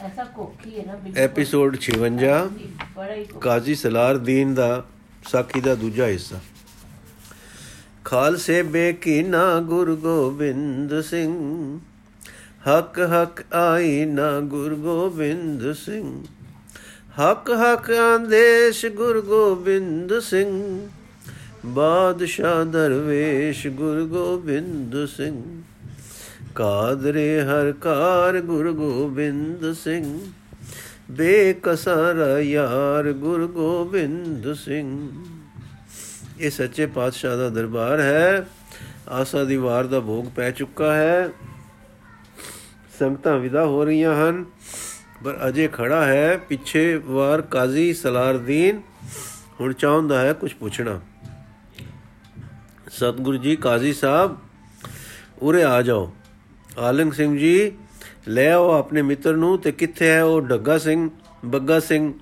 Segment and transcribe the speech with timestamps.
[0.00, 2.48] ਐਸਾ ਕੋਖੀ ਹੈ ਨਾ ਐਪੀਸੋਡ 56
[2.96, 4.84] ਬੜਾ ਹੀ ਕੋਖੀ। ਕਾਜ਼ੀ ਸਲਾਰ ਦੀਨ ਦਾ
[5.28, 6.40] ਸਾਖੀ ਦਾ ਦੂਜਾ ਹਿੱਸਾ।
[8.04, 11.78] ਖਾਲਸੇ ਬੇਕੀਨਾ ਗੁਰੂ ਗੋਬਿੰਦ ਸਿੰਘ
[12.68, 16.24] ਹਕ ਹਕ ਆਈ ਨਾ ਗੁਰੂ ਗੋਬਿੰਦ ਸਿੰਘ।
[17.20, 20.88] ਹਕ ਹਕ ਆਂਦੇਸ਼ ਗੁਰੂ ਗੋਬਿੰਦ ਸਿੰਘ
[21.66, 25.62] ਬਾਦਸ਼ਾਹ ਦਰਵੇਸ਼ ਗੁਰੂ ਗੋਬਿੰਦ ਸਿੰਘ।
[26.54, 30.20] ਕਾਦਰੇ ਹਰ ਕਾਰ ਗੁਰੂ ਗੋਬਿੰਦ ਸਿੰਘ।
[31.10, 35.10] ਬੇਕਸਰ ਯਾਰ ਗੁਰੂ ਗੋਬਿੰਦ ਸਿੰਘ।
[36.40, 38.46] ਇਹ ਸੱਚੇ ਪਾਤਸ਼ਾਹ ਦਾ ਦਰਬਾਰ ਹੈ।
[39.08, 41.28] ਆਸਾ ਦੀ ਵਾਰ ਦਾ ਭੋਗ ਪੈ ਚੁੱਕਾ ਹੈ।
[42.98, 44.44] ਸੰਗਤਾਂ ਵਿਦਾ ਹੋ ਰਹੀਆਂ ਹਨ।
[45.24, 48.82] ਪਰ ਅਜੇ ਖੜਾ ਹੈ। ਪਿੱਛੇ ਵਾਰ ਕਾਜ਼ੀ ਸਲਾਰਦੀਨ।
[49.60, 51.00] ਹੁਣ ਚਾਹੁੰਦਾ ਹੈ ਕੁਝ ਪੁੱਛਣਾ।
[52.90, 54.38] ਸਤਿਗੁਰੂ ਜੀ, ਕਾਜ਼ੀ ਸਾਹਿਬ,
[55.42, 56.14] ਉਰੇ ਆ ਜਾਓ।
[56.78, 57.72] ਆਲੰਗ ਸਿੰਘ ਜੀ,
[58.28, 60.40] ਲੈ ਆਓ ਆਪਣੇ ਮਿੱਤਰ ਨੂੰ ਤੇ ਕਿੱਥੇ ਹੈ ਉਹ?
[60.40, 61.10] ਡੱਗਾ ਸਿੰਘ,
[61.44, 62.12] ਬੱਗਾ ਸਿੰਘ।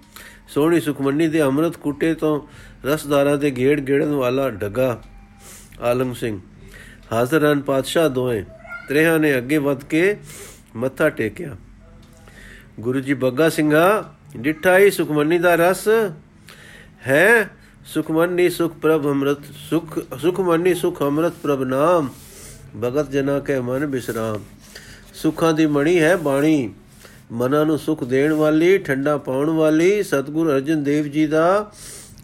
[0.48, 2.40] ਸੋਹਣੀ ਸੁਖਮਨੀ ਦੇ ਅੰਮ੍ਰਿਤ ਕੁੱਟੇ ਤੋਂ
[2.84, 5.02] ਰਸਦਾਰਾਂ ਦੇ ਗੇੜ ਗੇੜਨ ਵਾਲਾ ਡੱਗਾ
[5.80, 6.40] ਆਲਮ ਸਿੰਘ।
[7.12, 8.44] ਹਾਜ਼ਰ ਹਨ ਪਾਤਸ਼ਾਹ ਦੋਏ
[8.88, 10.16] ਤ੍ਰੇਹਾਂ ਨੇ ਅੱਗੇ ਵੱਧ ਕੇ
[10.76, 11.56] ਮੱਥਾ ਟੇਕਿਆ।
[12.80, 15.88] ਗੁਰੂ ਜੀ ਬੱਗਾ ਸਿੰਘਾ ਡਿਠਾ ਹੀ ਸੁਖਮਨੀ ਦਾ ਰਸ
[17.06, 17.50] ਹੈ।
[17.86, 19.38] ਸੁਖਮਨੀ ਸੁਖ ਪ੍ਰਭ ਅੰਮ੍ਰਿਤ,
[19.70, 22.08] ਸੁਖ ਸੁਖਮਨੀ ਸੁਖ ਅੰਮ੍ਰਿਤ ਪ੍ਰਭ ਨਾਮ।
[22.82, 24.42] ਭਗਤ ਜਨਾ ਕੇ ਮਨ ਬਿਸਰਾਮ।
[25.14, 26.74] ਸੁਖਾਂ ਦੀ ਮਣੀ ਹੈ ਬਾਣੀ।
[27.32, 31.72] ਮਨਾਂ ਨੂੰ ਸੁਖ ਦੇਣ ਵਾਲੀ, ਠੰਡਾ ਪਾਉਣ ਵਾਲੀ, ਸਤਿਗੁਰੂ ਅਰਜਨ ਦੇਵ ਜੀ ਦਾ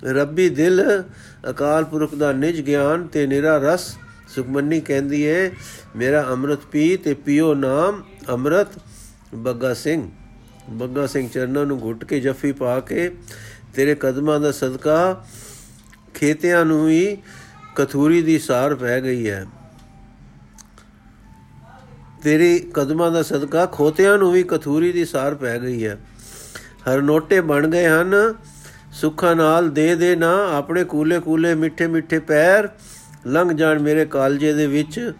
[0.04, 1.02] ਰੱਬੀ ਦਿਲ,
[1.50, 3.96] ਅਕਾਲ ਪੁਰਖ ਦਾ ਨਿਜ ਗਿਆਨ ਤੇ ਨਿਰਾ ਰਸ।
[4.34, 5.50] ਸੁਖਮਨੀ ਕਹਿੰਦੀ ਏ,
[5.96, 8.68] ਮੇਰਾ ਅੰਮ੍ਰਿਤ ਪੀ ਤੇ ਪੀਓ ਨਾਮ ਅੰਮ੍ਰਿਤ
[9.34, 10.10] ਬੱਗਾ ਸਿੰਘ।
[10.70, 13.10] ਬੱਗਾ ਸਿੰਘ ਚਰਨਾਂ ਨੂੰ ਘੁੱਟ ਕੇ ਜੱਫੀ ਪਾ ਕੇ
[13.74, 15.24] ਤੇਰੇ ਕਦਮਾਂ ਦਾ ਸਦਕਾ
[16.14, 17.16] ਖੇਤਿਆਂ ਨੂੰ ਹੀ
[17.76, 19.46] ਕਥੂਰੀ ਦੀ ਸਾਰ ਪੈ ਗਈ ਹੈ।
[22.22, 25.98] ਤੇਰੀ ਕਦਮਾਂ ਦਾ ਸਦਕਾ ਖੋਤਿਆਂ ਨੂੰ ਵੀ ਕਥੂਰੀ ਦੀ ਸਾਰ ਪੈ ਗਈ ਹੈ।
[26.88, 28.34] ਹਰ ਨੋਟੇ ਬਣ ਗਏ ਹਨ,
[28.92, 32.68] ਸੁੱਖਾਂ ਨਾਲ ਦੇ ਦੇ ਨਾ, ਆਪਣੇ ਕੂਲੇ ਕੂਲੇ ਮਿੱਠੇ ਮਿੱਠੇ ਪੈਰ,
[33.26, 35.12] ਲੰਘ ਜਾਣ ਮੇਰੇ ਕਾਲਜੇ ਦੇ ਵਿੱਚ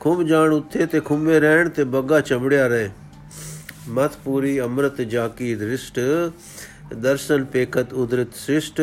[0.00, 2.90] ਖੁੰਮ ਜਾਣ ਉੱਥੇ ਤੇ ਖੁੰਮੇ ਰਹਿਣ ਤੇ ਬੱਗਾ ਚਮੜਿਆ ਰਹੇ।
[3.88, 6.00] ਮਤ ਪੂਰੀ ਅੰਮ੍ਰਿਤ ਜਾਕੀ ਦ੍ਰਿਸ਼ਟ,
[6.96, 8.82] ਦਰਸ਼ਨ ਪੇਕਤ ਉਦਰਿਤ ਸ੍ਰਿਸ਼ਟ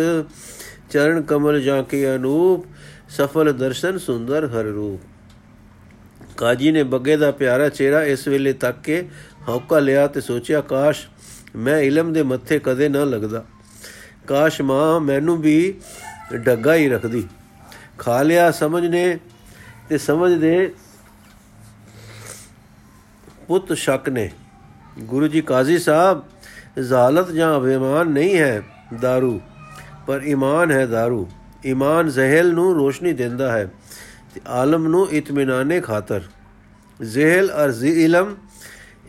[0.89, 2.65] ਚਰਨ ਕਮਲ ਜਾਕੀ ਅਨੂਪ,
[3.09, 5.01] ਸਫਲ ਦਰਸ਼ਨ ਸੁੰਦਰ ਹਰ ਰੂਪ।
[6.36, 9.02] ਕਾਜੀ ਨੇ ਬੱਗੇ ਦਾ ਪਿਆਰਾ ਚਿਹਰਾ ਇਸ ਵੇਲੇ ਤੱਕ ਕੇ
[9.48, 11.06] ਹੌਕਾ ਲਿਆ ਤੇ ਸੋਚਿਆ ਕਾਸ਼
[11.56, 13.44] ਮੈਂ ਇਲਮ ਦੇ ਮੱਥੇ ਕਦੇ ਨਾ ਲੱਗਦਾ
[14.26, 15.74] ਕਾਸ਼ ਮਾਂ ਮੈਨੂੰ ਵੀ
[16.34, 17.26] ਡੱਗਾ ਹੀ ਰੱਖਦੀ
[17.98, 19.18] ਖਾ ਲਿਆ ਸਮਝਨੇ
[19.88, 20.70] ਤੇ ਸਮਝ ਦੇ
[23.48, 24.30] ਪੁੱਤ ਸ਼ੱਕ ਨੇ
[25.00, 26.22] ਗੁਰੂ ਜੀ ਕਾਜ਼ੀ ਸਾਹਿਬ
[26.78, 28.62] ਜ਼ਾਲਤ ਜਾਂ ਅਭਿਮਾਨ ਨਹੀਂ ਹੈ
[28.94, 29.38] दारू
[30.06, 31.24] ਪਰ ਈਮਾਨ ਹੈ दारू
[31.66, 33.68] ਈਮਾਨ ਜ਼ਹਿਲ ਨੂੰ ਰੋਸ਼ਨੀ ਦਿੰਦਾ ਹੈ
[34.33, 36.21] ਤੇ ਆਲਮ ਨੂੰ ਇਤਮਿਨਾਨੇ ਖਾਤਰ।
[37.01, 38.35] ਜ਼ਹਿਲ ਅਰ ਇਲਮ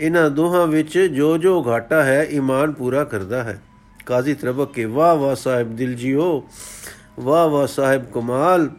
[0.01, 3.63] ਇਹਨਾਂ ਦੋਹਾਂ ਵਿੱਚ ਜੋ ਜੋ ਘਾਟਾ ਹੈ, ਈਮਾਨ ਪੂਰਾ ਕਰਦਾ ਹੈ।
[4.07, 6.49] ਕਾਜ਼ੀ ਤਰਬਕ ਕੇ, ਵਾਹ ਵਾਹ ਸਾਹਿਬ ਦਿਲ ਜੀਓ,
[7.21, 8.71] ਵਾਹ ਵਾਹ ਸਾਹਿਬ ਕਮਾਲ।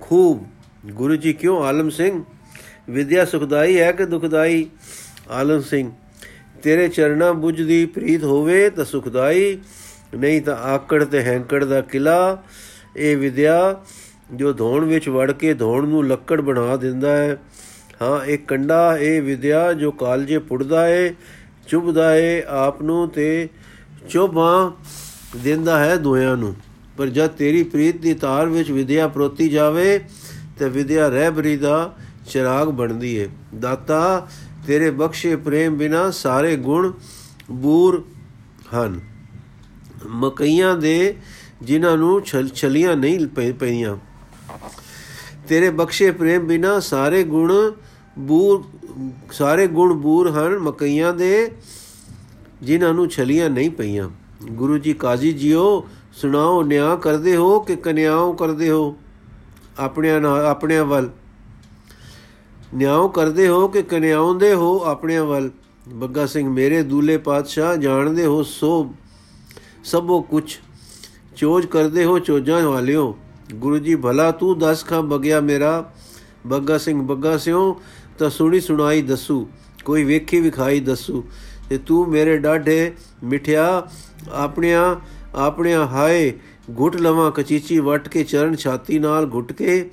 [0.00, 0.46] ਖੂਬ।
[0.90, 2.24] ਗੁਰੂ ਜੀ ਕਿਉਂ ਆਲਮ ਸਿੰਘ?
[2.90, 4.66] ਵਿਦਿਆ ਸੁਖਦਾਈ ਹੈ ਕਿ ਦੁਖਦਾਈ?
[5.30, 5.92] ਆਲਮ ਸਿੰਘ,
[6.62, 9.58] ਤੇਰੇ ਚਰਨਾਂ ਬੁੱਝਦੀ ਪ੍ਰੀਤ ਹੋਵੇ ਤਾਂ ਸੁਖਦਾਈ,
[10.18, 12.42] ਨਹੀਂ ਤਾਂ ਆਕੜ ਤੇ ਹੈਂਕੜ ਦਾ ਕਿਲਾ।
[12.96, 13.82] ਇਹ ਵਿਦਿਆ
[14.34, 17.38] ਜੋ ਧੋਣ ਵਿੱਚ ਵੜ ਕੇ ਧੋਣ ਨੂੰ ਲੱਕੜ ਬਣਾ ਦਿੰਦਾ ਹੈ।
[18.02, 21.14] ਹਾਂ, ਇਹ ਕੰਡਾ, ਇਹ ਵਿਦਿਆ ਜੋ ਕਾਲਜੇ ਪੁੱਟਦਾ ਏ
[21.68, 23.48] ਚੁਬਦਾ ਏ, ਆਪ ਨੂੰ ਤੇ
[24.08, 24.70] ਚੋਬਾਂ
[25.38, 26.54] ਦਿੰਦਾ ਹੈ ਦੋਹਾਂ ਨੂੰ।
[26.96, 30.00] ਪਰ ਜਦ ਤੇਰੀ ਪ੍ਰੀਤ ਦੀ ਤਾਰ ਵਿੱਚ ਵਿਦਿਆ ਪ੍ਰੋਤੀ ਜਾਵੇ,
[30.58, 31.94] ਤੇ ਵਿਦਿਆ ਰਹਿਬਰੀ ਦਾ
[32.28, 33.28] ਚਿਰਾਗ ਬਣਦੀ ਏ।
[33.60, 34.28] ਦਾਤਾ,
[34.66, 36.92] ਤੇਰੇ ਬਖਸ਼ੇ ਪ੍ਰੇਮ ਬਿਨਾ ਸਾਰੇ ਗੁਣ
[37.50, 38.04] ਬੂਰ
[38.74, 39.00] ਹਨ।
[40.06, 41.14] ਮਕਈਆਂ ਦੇ
[41.62, 42.20] ਜਿਨ੍ਹਾਂ ਨੂੰ
[42.54, 43.96] ਛਲੀਆਂ ਨਹੀਂ ਪਈਆਂ।
[45.48, 47.72] ਤੇਰੇ ਬਖਸ਼ੇ ਪ੍ਰੇਮ ਬਿਨਾ ਸਾਰੇ ਗੁਣ
[48.18, 48.64] ਬੂਰ,
[49.32, 51.52] ਸਾਰੇ ਗੁਣ ਬੂਰ ਹਨ ਮਕਈਆਂ ਦੇ,
[52.62, 54.10] ਜਿਨ੍ਹਾਂ ਨੂੰ ਛਲੀਆਂ ਨਹੀਂ ਪਈਆਂ।
[54.42, 58.96] ਗੁਰੂ ਜੀ ਕਾਜ਼ੀ ਜੀਓ, ਸੁਣਾਓ, ਨਿਆਂ ਕਰਦੇ ਹੋ ਕਿ ਕਨਿਆਓ ਕਰਦੇ ਹੋ?
[59.78, 61.10] ਆਪਣਿਆਂ ਨਾਲ, ਆਪਣਿਆਂ ਵੱਲ।
[62.74, 65.50] ਨਿਆਂ ਕਰਦੇ ਹੋ ਕਿ ਕਨਿਆਉਂਦੇ ਹੋ ਆਪਣਿਆਂ ਵੱਲ?
[65.88, 68.92] ਬੱਗਾ ਸਿੰਘ, ਮੇਰੇ ਦੂਲੇ ਪਾਤਸ਼ਾਹ ਜਾਣਦੇ ਹੋ ਸੋ,
[69.84, 70.58] ਸਭੋ ਕੁਛ।
[71.36, 73.18] ਚੋਜ ਕਰਦੇ ਹੋ ਚੋਜਾਂ ਵਾਲਿਓ।
[73.54, 75.92] ਗੁਰੂ ਜੀ, ਭਲਾ ਤੂੰ ਦੱਸ ਖਾਂ ਬਗਿਆ ਮੇਰਾ।
[76.46, 77.82] ਬੱਗਾ ਸਿੰਘ, ਬੱਗਾ ਸਿਓ
[78.18, 79.48] ਤਾਂ ਸੁਣੀ ਸੁਣਾਈ ਦੱਸੂ।
[79.84, 81.24] ਕੋਈ ਵੇਖੀ ਵਿਖਾਈ ਦੱਸੂ।
[81.70, 82.92] ਤੇ ਤੂੰ ਮੇਰੇ ਡਾਢੇ
[83.24, 83.88] ਮਿਠਿਆ,
[84.32, 84.96] ਆਪਣਿਆਂ
[85.34, 86.32] ਆਪਣਿਆਂ ਹਾਏ,
[86.80, 89.90] ਘੁੱਟ ਲਵਾਂ ਕਚੀਚੀ ਵਟ ਕੇ, ਚਰਨ ਛਾਤੀ ਨਾਲ ਘੁੱਟ ਕੇ।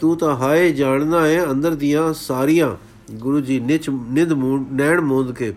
[0.00, 2.76] ਤੂੰ ਤਾਂ ਹਾਏ ਜਾਣਦਾ ਹੈ ਅੰਦਰ ਦੀਆਂ ਸਾਰੀਆਂ।
[3.14, 4.32] ਗੁਰੂ ਜੀ ਨਿਚ ਨਿੰਦ
[4.72, 5.54] ਨੈਣ ਮੋਦ ਕੇ।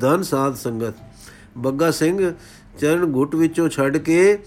[0.00, 0.94] ਧਨ ਸਾਧ ਸੰਗਤ।
[1.58, 2.34] ਬੱਗਾ ਸਿੰਘ,
[2.78, 4.38] ਚਰਨ ਘੁੱਟ ਵਿੱਚੋਂ ਛੱਡ ਕੇ,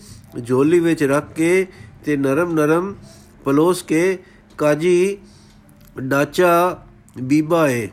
[0.46, 1.68] ਝੋਲੀ ਵਿੱਚ ਰੱਖ ਕੇ
[2.06, 2.96] ਤੇ ਨਰਮ ਨਰਮ
[3.44, 4.18] ਪਲੋਸ ਕੇ
[4.58, 5.18] ਕਾਜੀ
[6.00, 6.80] ਡਾਚਾ
[7.24, 7.90] ਬੀਬਾ ਏ।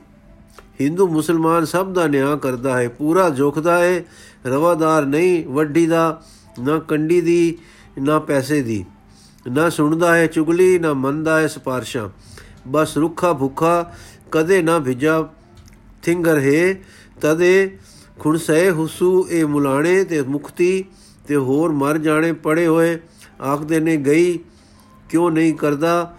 [0.81, 4.05] ਹਿੰਦੂ ਮੁਸਲਮਾਨ ਸਭ ਦਾ ਨਿਆਂ ਕਰਦਾ ਹੈ ਪੂਰਾ ਜੋਖਦਾ ਹੈ
[4.47, 6.23] ਰਵਾਦਾਰ ਨਹੀਂ, ਵੱਡੀ ਦਾ
[6.65, 7.59] ਨਾ ਕੰਡੀ ਦੀ,
[7.99, 8.85] ਨਾ ਪੈਸੇ ਦੀ।
[9.53, 12.09] ਨਾ ਸੁਣਦਾ ਹੈ ਚੁਗਲੀ, ਨਾ ਮੰਨਦਾ ਹੈ ਸਪਾਰਸ਼ਾਂ।
[12.69, 13.93] ਬਸ ਰੁੱਖਾ ਭੁੱਖਾ
[14.31, 15.29] ਕਦੇ ਨਾ ਭਿਜਾ
[16.03, 16.75] ਥਿੰਗਰ ਹੈ,
[17.21, 17.79] ਤਦੇ
[18.19, 20.85] ਖੁਣਸੈ ਹੁਸੂ ਇਹ ਮੁਲਾਣੇ ਤੇ ਮੁਕਤੀ
[21.27, 22.99] ਤੇ ਹੋਰ ਮਰ ਜਾਣੇ ਪੜੇ ਹੋਏ।
[23.41, 24.39] ਆਖਦੇ ਨੇ, ਗਈ
[25.11, 26.15] ਕਿਉਂ ਨਹੀਂ ਕਰਦਾ?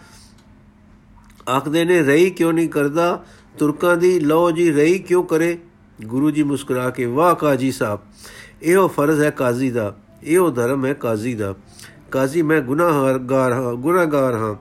[1.49, 3.23] ਆਖਦੇ ਨੇ, ਰਹੀ ਕਿਉਂ ਨਹੀਂ ਕਰਦਾ?
[3.57, 5.57] ਤੁਰਕਾਂ ਦੀ, ਲਓ ਜੀ, ਰਹੀ ਕਿਉਂ ਕਰੇ?
[6.05, 7.99] ਗੁਰੂ ਜੀ ਮੁਸਕਰਾ ਕੇ, ਵਾਹ ਕਾਜੀ ਸਾਹਿਬ,
[8.61, 11.53] ਇਹੋ ਫਰਜ਼ ਹੈ ਕਾਜ਼ੀ ਦਾ, ਇਹੋ ਧਰਮ ਹੈ ਕਾਜ਼ੀ ਦਾ।
[12.11, 14.55] ਕਾਜ਼ੀ, ਮੈਂ ਗੁਨਾਹਗਾਰ ਹਾਂ ਗੁਨਾਹਗਾਰ ਹਾਂ,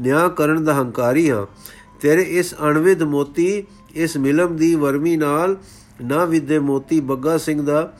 [0.00, 1.46] ਨਿਆਂ ਕਰਨ ਦਾ ਹੰਕਾਰੀ ਹਾਂ।
[2.00, 3.64] ਤੇਰੇ ਇਸ ਅਣਵਿਧ ਮੋਤੀ,
[3.94, 5.56] ਇਸ ਮਿਲਮ ਦੀ ਵਰਮੀ ਨਾਲ
[6.04, 7.92] ਨਾ ਵਿਦੇ ਮੋਤੀ ਬੱਗਾ ਸਿੰਘ ਦਾ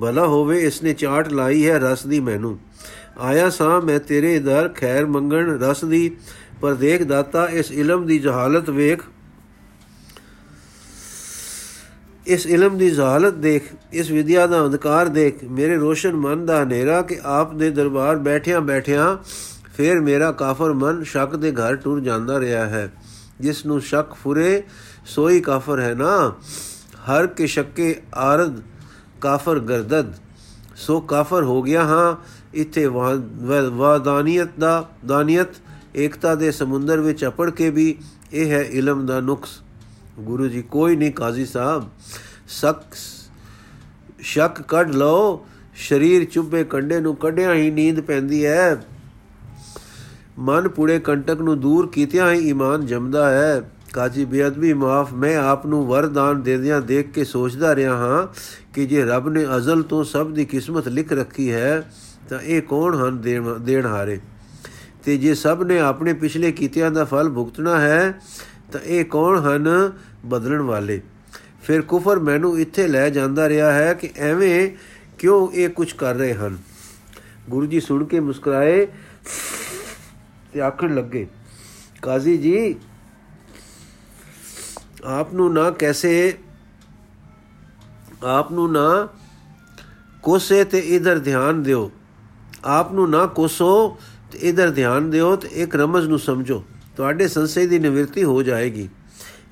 [0.00, 2.58] ਭਲਾ ਹੋਵੇ ਇਸਨੇ ਚਾਟ ਲਾਈ ਹੈ ਰਸ ਦੀ ਮੈਨੂੰ।
[3.18, 6.16] ਆਇਆ ਸਾਂ ਮੈਂ ਤੇਰੇ ਦਰ ਖੈਰ ਮੰਗਣ ਰਸ ਦੀ,
[6.60, 9.02] ਪਰ ਦੇਖ ਦਾਤਾ ਇਸ ਇਲਮ ਦੀ ਜਹਾਲਤ ਵੇਖ।
[12.26, 17.00] ਇਸ ਇਲਮ ਦੀ ਜ਼ਹਾਲਤ ਦੇਖ, ਇਸ ਵਿਦਿਆ ਦਾ ਅੰਧਕਾਰ ਦੇਖ। ਮੇਰੇ ਰੋਸ਼ਨ ਮਨ ਦਾ ਹਨੇਰਾ
[17.02, 19.16] ਕਿ ਆਪ ਦੇ ਦਰਬਾਰ ਬੈਠਿਆਂ ਬੈਠਿਆਂ
[19.76, 22.90] ਫਿਰ ਮੇਰਾ ਕਾਫਰ ਮਨ ਸ਼ੱਕ ਦੇ ਘਰ ਟੁਰ ਜਾਂਦਾ ਰਿਹਾ ਹੈ।
[23.40, 24.62] ਜਿਸ ਨੂੰ ਸ਼ੱਕ ਫੁਰੇ,
[25.06, 26.34] ਸੋਈ ਕਾਫਰ ਹੈ ਨਾ।
[27.10, 28.60] ਹਰ ਕੇ ਸ਼ੱਕੇ ਆਰਦ
[29.24, 30.12] ਕਾਫਰ ਗਰਦਦ।
[30.76, 32.16] ਸੋ ਕਾਫਰ ਹੋ ਗਿਆ ਹਾਂ,
[32.54, 32.86] ਇੱਥੇ
[33.72, 35.48] ਵਾਦਾਨੀਅਤ ਦਾ, ਦਾਨੀਅਤ,
[35.96, 37.96] ਏਕਤਾ ਦੇ ਸਮੁੰਦਰ ਵਿੱਚ ਅਪੜ ਕੇ ਵੀ
[38.32, 39.60] ਇਹ ਹੈ ਇਲਮ ਦਾ ਨੁਕਸ।
[40.20, 41.88] ਗੁਰੂ ਜੀ ਕੋਈ ਨਹੀਂ ਕਾਜ਼ੀ ਸਾਹਿਬ।
[42.48, 42.82] ਸਕ,
[44.22, 45.46] ਸ਼ੱਕ ਕੱਢ ਲਓ,
[45.88, 48.84] ਸਰੀਰ ਚੁੱਭੇ ਕੰਡੇ ਨੂੰ ਕੱਢਿਆ ਹੀ ਨੀਂਦ ਪੈਂਦੀ ਹੈ
[50.38, 53.60] ਮਨ ਪੁੜੇ ਕੰਟਕ ਨੂੰ ਦੂਰ ਕੀਤਿਆਂ ਹੀ ਈਮਾਨ ਜੰਮਦਾ ਹੈ
[53.94, 58.26] ਕਾਜੀ ਬੇਅਦਬੀ ਮਾਫ ਮੈਂ ਆਪ ਨੂੰ ਵਰਦਾਨ ਦੇਦਿਆਂ ਦੇਖ ਕੇ ਸੋਚਦਾ ਰਿਹਾ ਹਾਂ
[58.74, 61.82] ਕਿ ਜੇ ਰੱਬ ਨੇ ਅਜ਼ਲ ਤੋਂ ਸਭ ਦੀ ਕਿਸਮਤ ਲਿਖ ਰੱਖੀ ਹੈ,
[62.28, 63.20] ਤਾਂ ਇਹ ਕੌਣ ਹਨ
[63.64, 64.18] ਦੇਣ ਹਾਰੇ?
[65.04, 68.20] ਤੇ ਜੇ ਸਭ ਨੇ ਆਪਣੇ ਪਿਛਲੇ ਕੀਤਿਆਂ ਦਾ ਫਲ ਭੁਗਤਣਾ ਹੈ,
[68.72, 69.68] ਤਾਂ ਇਹ ਕੌਣ ਹਨ
[70.26, 71.00] ਬਦਲਣ ਵਾਲੇ?
[71.62, 74.70] ਫਿਰ ਕੁਫਰ ਮੈਨੂੰ ਇੱਥੇ ਲੈ ਜਾਂਦਾ ਰਿਹਾ ਹੈ ਕਿ ਐਵੇਂ
[75.18, 76.56] ਕਿਉਂ ਇਹ ਕੁਝ ਕਰ ਰਹੇ ਹਨ?
[77.50, 78.86] ਗੁਰੂ ਜੀ ਸੁਣ ਕੇ ਮੁਸਕਰਾਏ
[80.52, 81.26] ਤੇ ਆਖਣ ਲੱਗੇ,
[82.02, 82.74] ਕਾਜ਼ੀ ਜੀ
[85.04, 86.38] ਆਪ ਨੂੰ ਨਾ ਕੈਸੇ,
[88.24, 89.08] ਆਪ ਨੂੰ ਨਾ
[90.22, 91.90] ਕੋਸੇ ਤੇ ਇਧਰ ਧਿਆਨ ਦਿਓ।
[92.64, 93.98] ਆਪ ਨੂੰ ਨਾ ਕੋਸੋ
[94.32, 96.64] ਤੇ ਇਧਰ ਧਿਆਨ ਦਿਓ ਤੇ ਇੱਕ ਰਮਜ਼ ਨੂੰ ਸਮਝੋ।
[96.96, 98.88] ਤੁਹਾਡੇ ਸੰਸ਼ੇ ਦੀ ਨਿਵਰਤੀ ਹੋ ਜਾਏਗੀ।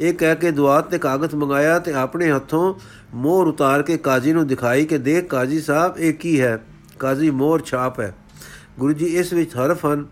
[0.00, 2.75] ਇਹ ਕਹਿ ਕੇ ਦੁਆਤ ਤੇ ਕਾਗਜ਼ ਮੰਗਾਇਆ ਤੇ ਆਪਣੇ ਹੱਥੋਂ
[3.14, 6.64] ਮੋਹਰ ਉਤਾਰ ਕੇ ਕਾਜ਼ੀ ਨੂੰ ਦਿਖਾਈ ਕਿ ਦੇਖ ਕਾਜ਼ੀ ਸਾਹਿਬ, ਇਹ ਕੀ ਹੈ?
[6.99, 8.14] ਕਾਜ਼ੀ ਮੋਹਰ ਛਾਪ ਹੈ।
[8.78, 10.06] ਗੁਰੂ ਜੀ, ਇਸ ਵਿੱਚ ਹਰਫ ਹਨ,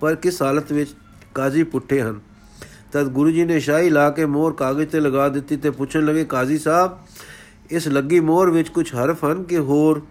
[0.00, 0.94] ਪਰ ਕਿਸ ਹਾਲਤ ਵਿੱਚ
[1.34, 2.20] ਕਾਜ਼ੀ ਪੁੱਠੇ ਹਨ?
[2.92, 6.24] ਤਦ ਗੁਰੂ ਜੀ ਨੇ ਸ਼ਾਹੀ ਲਾ ਕੇ ਮੋਹਰ ਕਾਗਜ਼ ਤੇ ਲਗਾ ਦਿੱਤੀ ਤੇ ਪੁੱਛਣ ਲੱਗੇ,
[6.24, 6.98] ਕਾਜ਼ੀ ਸਾਹਿਬ,
[7.70, 10.02] ਇਸ ਲੱਗੀ ਮੋਹਰ ਵਿੱਚ ਕੁਝ ਹਰਫ ਹਨ ਕਿ ਹੋਰ?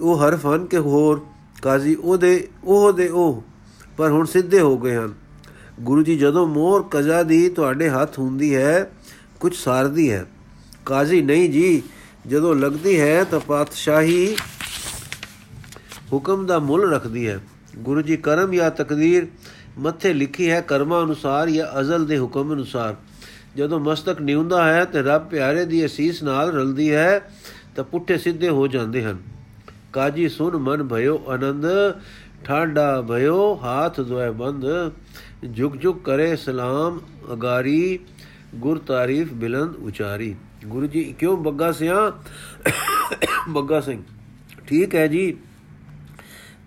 [0.00, 1.26] ਉਹ ਹਰਫ ਹਨ ਕਿ ਹੋਰ?
[1.62, 3.44] ਕਾਜ਼ੀ, ਉਹਦੇ ਉਹ ਦੇ ਉਹ,
[3.96, 5.14] ਪਰ ਹੁਣ ਸਿੱਧੇ ਹੋ ਗਏ ਹਨ।
[5.80, 8.92] ਗੁਰੂ ਜੀ, ਜਦੋਂ ਮੋਹਰ ਕਜ਼ਾ ਦੀ ਤੁਹਾਡੇ ਹੱਥ ਹੁੰਦੀ ਹੈ
[9.40, 10.26] ਕੁਝ ਸਾਰਦੀ ਹੈ।
[10.86, 11.82] ਕਾਜ਼ੀ, ਨਹੀਂ ਜੀ,
[12.26, 14.36] ਜਦੋਂ ਲੱਗਦੀ ਹੈ ਤਾਂ ਪਾਤਸ਼ਾਹੀ
[16.12, 17.40] ਹੁਕਮ ਦਾ ਮੁੱਲ ਰੱਖਦੀ ਹੈ।
[17.78, 19.26] ਗੁਰੂ ਜੀ, ਕਰਮ ਜਾਂ ਤਕਦੀਰ
[19.78, 22.96] ਮੱਥੇ ਲਿਖੀ ਹੈ ਕਰਮਾਂ ਅਨੁਸਾਰ ਜਾਂ ਅਜ਼ਲ ਦੇ ਹੁਕਮ ਅਨੁਸਾਰ।
[23.56, 27.30] ਜਦੋਂ ਮਸਤਕ ਨਿਉਂਦਾ ਹੈ ਤੇ ਰੱਬ ਪਿਆਰੇ ਦੀ ਅਸੀਸ ਨਾਲ ਰਲਦੀ ਹੈ,
[27.76, 29.18] ਤਾਂ ਪੁੱਠੇ ਸਿੱਧੇ ਹੋ ਜਾਂਦੇ ਹਨ।
[29.92, 31.66] ਕਾਜੀ ਸੁਨ ਮਨ ਭਇਓ ਆਨੰਦ,
[32.44, 34.92] ਠਾਂਡਾ ਭਇਓ ਹਾਥ ਦੋਏ ਬੰਦ।
[35.44, 37.00] ਜੁਗ ਜੁਗ ਕਰੇ ਸਲਾਮ
[37.32, 37.98] ਅਗਾਰੀ,
[38.54, 40.36] ਗੁਰ ਤਾਰੀਫ ਬਿਲੰਦ ਉਚਾਰੀ।
[40.66, 42.12] ਗੁਰੂ ਜੀ, ਕਿਉਂ ਬੱਗਾ ਸਿਆ?
[43.48, 44.02] ਬੱਗਾ ਸਿੰਘ।
[44.66, 45.36] ਠੀਕ ਹੈ ਜੀ।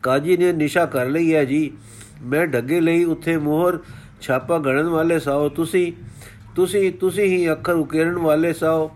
[0.04, 1.72] ਕਾਜੀ ਨੇ ਨਿਸ਼ਾ ਕਰ ਲਈ ਹੈ ਜੀ।
[2.24, 3.80] ਮੈਂ ਢੱਗੇ ਲਈ ਉੱਥੇ ਮੋਹਰ
[4.22, 5.92] ਛਾਪਾ ਗਣਨ ਵਾਲੇ ਸਾਓ। ਤੁਸੀਂ
[6.56, 8.92] ਤੁਸੀਂ ਤੁਸੀਂ ਹੀ ਅੱਖਰ ਉਕੇਰਨ ਵਾਲੇ ਸਾਓ।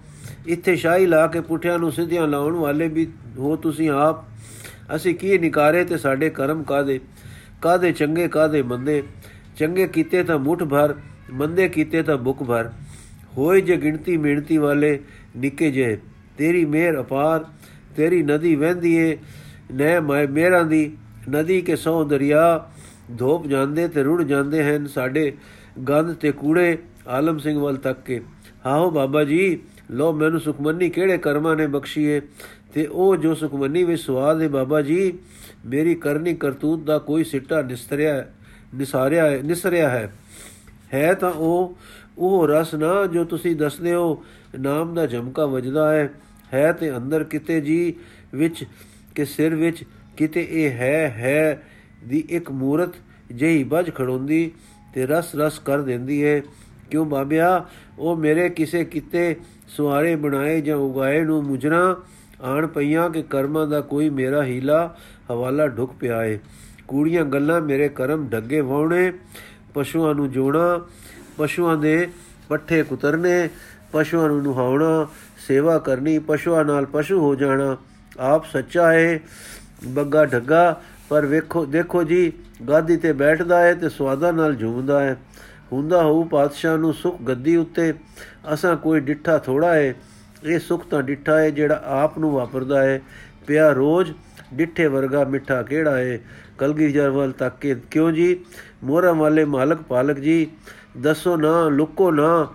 [0.46, 3.08] ਇੱਥੇ ਸ਼ਾਹੀ ਲਾ ਕੇ ਪੁੱਠਿਆਂ ਨੂੰ ਸਿੱਧਿਆਂ ਲਾਉਣ ਵਾਲੇ ਵੀ
[3.38, 4.24] ਹੋ ਤੁਸੀਂ ਆਪ।
[4.96, 7.00] ਅਸੀਂ ਕੀ ਨਿਕਾਰੇ ਤੇ ਸਾਡੇ ਕਰਮ ਕਾਦੇ
[7.62, 9.02] ਕਾਦੇ ਚੰਗੇ ਕਾਦੇ ਮੰਦੇ?
[9.58, 10.94] ਚੰਗੇ ਕੀਤੇ ਤਾਂ ਮੁਠ ਭਰ,
[11.34, 12.70] ਮੰਦੇ ਕੀਤੇ ਤਾਂ ਬੁੱਕ ਭਰ।
[13.38, 15.00] ਹੋਏ ਜੇ ਗਿਣਤੀ ਮਿਹਨਤੀ ਵਾਲੇ
[15.38, 15.98] ਨਿੱਕੇ ਜੇ
[16.38, 17.46] ਤੇਰੀ ਮਿਹਰ ਅਪਾਰ,
[17.96, 19.18] ਤੇਰੀ ਨਦੀ ਵਹਿੰਦੀ ਏ
[19.74, 20.92] ਨੈ ਮੇਰਾਂ ਦੀ,
[21.30, 22.70] ਨਦੀ ਕੇ ਸੌ ਦਰਿਆ।
[23.18, 25.34] ਧੋਪ ਜਾਂਦੇ ਤੇ ਰੁੜ ਜਾਂਦੇ ਹਨ ਸਾਡੇ
[25.90, 28.22] ਗੰਦ ਤੇ ਕੂੜੇ ਆਲਮ ਸਿੰਘ ਵੱਲ ਤੱਕ ਕੇ।
[28.66, 29.60] ਹਾਓ ਬਾਬਾ ਜੀ
[29.92, 32.22] ਲੋ ਮੈਨੂੰ ਸੁਖਮਨੀ ਕਿਹੜੇ ਕਰਮਾਂ ਨੇ ਬਖਸ਼ੀਏ?
[32.74, 35.14] ਤੇ ਉਹ ਜੋ ਸੁਖਮਨੀ ਵਿੱਚ ਸਵਾਦ ਹੈ ਬਾਬਾ ਜੀ,
[35.66, 38.28] ਮੇਰੀ ਕਰਨੀ ਕਰਤੂਤ ਦਾ ਕੋਈ ਸਿੱਟਾ ਨਿਸਤਰਿਆ
[38.76, 40.14] ਨਿਸਾਰਿਆ, ਨਿਸਰਿਆ ਹੈ।
[40.94, 41.78] ਹੈ ਤਾਂ ਉਹ
[42.18, 44.26] ਉਹ ਰਸ ਨਾ ਜੋ ਤੁਸੀਂ ਦੱਸਦੇ ਹੋ,
[44.60, 46.10] ਨਾਮ ਦਾ ਝਮਕਾ ਵੱਜਦਾ ਹੈ।
[46.54, 47.94] ਹੈ ਤੇ ਅੰਦਰ ਕਿਤੇ ਜੀ
[48.34, 48.66] ਵਿੱਚ,
[49.16, 49.84] ਕਿ ਸਿਰ ਵਿੱਚ
[50.18, 51.64] ਕਿਤੇ ਇਹ ਹੈ ਹੈ
[52.08, 52.90] ਦੀ ਇੱਕ ਮੂਰਤ
[53.32, 54.52] ਜਿਹੀ ਵੱਜ ਖੜੋਂਦੀ
[54.94, 56.42] ਤੇ ਰਸ ਰਸ ਕਰ ਦਿੰਦੀ ਹੈ
[56.92, 57.66] ਕਿਉਂ ਬਾਬਿਆ,
[58.00, 59.36] ਉਹ ਮੇਰੇ ਕਿਸੇ ਕਿਤੇ
[59.68, 61.98] ਸੁਹਾਰੇ ਬਣਾਏ ਜਾਂ ਉਗਾਏ ਨੂੰ ਮੁਜਰਾ
[62.42, 64.96] ਆਣ ਪਈਆਂ ਕਿ ਕਰਮਾਂ ਦਾ ਕੋਈ ਮੇਰਾ ਹੀਲਾ
[65.32, 66.40] ਹਵਾਲਾ ਢੁਕ ਪਿਆ ਏ।
[66.88, 69.12] ਕੂੜੀਆਂ ਗੱਲਾਂ ਮੇਰੇ ਕਰਮ ਢੱਗੇ ਵਾਉਣੇ
[69.74, 70.80] ਪਸ਼ੂਆਂ ਨੂੰ ਜੋਣਾ,
[71.38, 72.08] ਪਸ਼ੂਆਂ ਦੇ
[72.50, 73.50] ਪੱਠੇ ਕੁਤਰਨੇ,
[73.92, 75.08] ਪਸ਼ੂਆਂ ਨੂੰ ਨੁਹਾਉਣਾ,
[75.48, 77.78] ਸੇਵਾ ਕਰਨੀ, ਪਸ਼ੂਆਂ ਨਾਲ ਪਸ਼ੂ ਹੋ ਜਾਣਾ,
[78.20, 79.20] ਆਪ ਸੱਚਾ ਹੈ
[79.86, 82.32] ਬੱਗਾ ਢੱਗਾ ਪਰ ਵੇਖੋ, ਦੇਖੋ ਜੀ,
[82.70, 85.18] ਗਾਦੀ ਤੇ ਬੈਠਦਾ ਹੈ ਤੇ ਸਵਾਦਾਂ ਨਾਲ ਝੂਮਦਾ ਹੈ।
[85.72, 87.94] ਹੁੰਦਾ ਹੋਊ ਪਾਤਸ਼ਾਹ ਨੂੰ ਸੁਖ ਗੱਦੀ ਉੱਤੇ।
[88.54, 89.96] ਅਸਾਂ ਕੋਈ ਡਿੱਠਾ ਥੋੜਾ ਹੈ
[90.44, 93.02] ਇਹ ਸੁਖ ਤਾਂ ਡਿੱਠਾ ਹੈ ਜਿਹੜਾ ਆਪ ਨੂੰ ਵਾਪਰਦਾ ਹੈ
[93.48, 94.12] ਪਿਆ ਰੋਜ਼
[94.54, 96.20] ਡਿੱਠੇ ਵਰਗਾ ਮਿੱਠਾ ਕਿਹੜਾ ਹੈ
[96.58, 98.46] ਕਲਗੀ ਜਰਵਲ ਤੱਕ ਕੇ ਕਿਉਂ ਜੀ?
[98.84, 100.48] ਮੋਹਰਾਂ ਵਾਲੇ ਮਾਲਕ ਪਾਲਕ ਜੀ,
[100.98, 102.48] ਦੱਸੋ ਨਾ, ਲੁਕੋ ਨਾ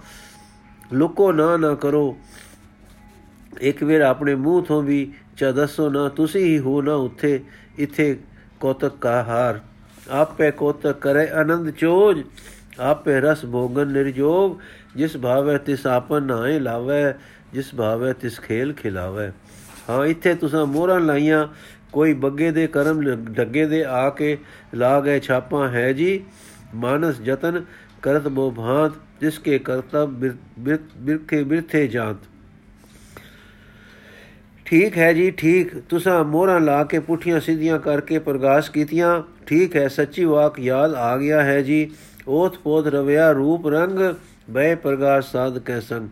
[0.92, 2.18] ਲੁਕੋ ਨਾ ਨਾ ਕਰੋ।
[3.60, 7.44] ਇੱਕ ਵਾਰ ਆਪਣੇ ਮੂੰਹ ਤੋਂ ਵੀ ਚਾ ਦੱਸੋ ਨਾ, ਤੁਸੀਂ ਹੀ ਹੋ ਨਾ ਉੱਥੇ।
[7.78, 8.18] ਇੱਥੇ
[8.62, 9.60] ਕੋਤਕ ਕਾ ਹਾਰ।
[10.10, 12.22] ਆਪੇ ਕੋਤਕ ਕਰੇ ਆਨੰਦ ਚੋਜ,
[12.80, 14.58] ਆਪੇ ਰਸ ਭੋਗਨ ਨਿਰਜੋਗ।
[14.96, 17.02] ਜਿਸ ਭਾਵੇ ਤਿਸ ਆਪਨ ਨਾਏ ਲਾਵੇ,
[17.52, 19.30] ਜਿਸ ਭਾਵੇ ਤਿਸ ਖੇਲ ਖਿਲਾਵੇ।
[19.88, 21.46] ਹਾਂ, ਇੱਥੇ ਤੁਸੀਂ ਮੋਹਰਾਂ ਲਾਈਆਂ,
[21.92, 23.00] ਕੋਈ ਬੱਗੇ ਦੇ ਕਰਮ
[23.30, 24.36] ਡੱਗੇ ਦੇ ਆ ਕੇ
[24.74, 26.24] ਲਾ ਗਏ ਛਾਪਾਂ ਹੈ ਜੀ।
[26.74, 27.64] ਮਾਨਸ ਜਤਨ
[28.02, 32.16] ਕਰਤ ਬੋ ਭਾਂਤ, ਜਿਸ ਕੇ ਕਰਤਾ ਬਿਰਖੇ ਬਿਰਥੇ ਜਾਂਤ।
[34.72, 39.88] ਠੀਕ ਹੈ ਜੀ, ਠੀਕ। ਤੁਸੀਂ ਮੋਹਰਾਂ ਲਾ ਕੇ ਪੁੱਠੀਆਂ ਸਿੱਧੀਆਂ ਕਰਕੇ ਪ੍ਰਗਾਸ਼ ਕੀਤੀਆਂ। ਠੀਕ ਹੈ,
[39.88, 41.90] ਸੱਚੀ ਵਾਕ ਯਾਦ ਆ ਗਿਆ ਹੈ ਜੀ।
[42.28, 44.14] ओत ਪੋਤ ਰਵਿਆ ਰੂਪ ਰੰਗ
[44.50, 46.08] ਬੈ ਪ੍ਰਗਾਸ਼ ਸਾਧ ਕੈ ਸੰਗ।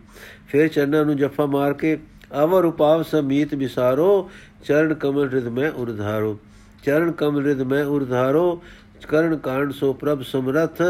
[0.47, 1.97] ਫਿਰ ਚਰਨਾਂ ਨੂੰ ਜਫਾ ਮਾਰ ਕੇ,
[2.43, 4.29] ਅਵਰ ਉਪਾਵ ਸਮੀਤ ਵਿਸਾਰੋ,
[4.63, 6.39] ਚਰਨ ਕਮਲ ਰਿਦ ਮੈਂ ਉਰਧਾਰੋ।
[6.83, 8.63] ਚਰਨ ਕਮਲ ਰਿਦ ਮੈਂ ਉਰਧਾਰੋ,
[9.09, 10.81] ਕਰਨ ਕਾਂਡ ਸੋ ਪ੍ਰਭ ਸਮਰਥ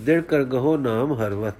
[0.00, 1.54] ਦਿੜ ਕਰ ਗਹੋ ਨਾਮ ਹਰਵਤ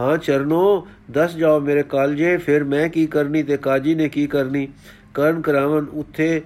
[0.00, 4.68] ਹਾਂ ਚਰਨੋ, ਦੱਸ ਜਾਓ ਮੇਰੇ ਕਾਲਜੇ, ਫਿਰ ਮੈਂ ਕੀ ਕਰਨੀ ਤੇ ਕਾਜੀ ਨੇ ਕੀ ਕਰਨੀ?
[5.14, 6.42] ਕਰਨ ਕਰਾਵਨ ਉੱਥੇ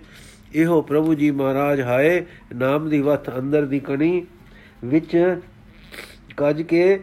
[0.55, 2.25] ਇਹੋ ਪ੍ਰਭੂ ਜੀ ਮਹਾਰਾਜ ਹਾਏ,
[2.55, 4.26] ਨਾਮ ਦੀ ਵਤ ਅੰਦਰ ਦੀ ਕਣੀ,
[4.85, 5.41] ਵਿੱਚ
[6.37, 7.00] ਕੱਜ ਕੇ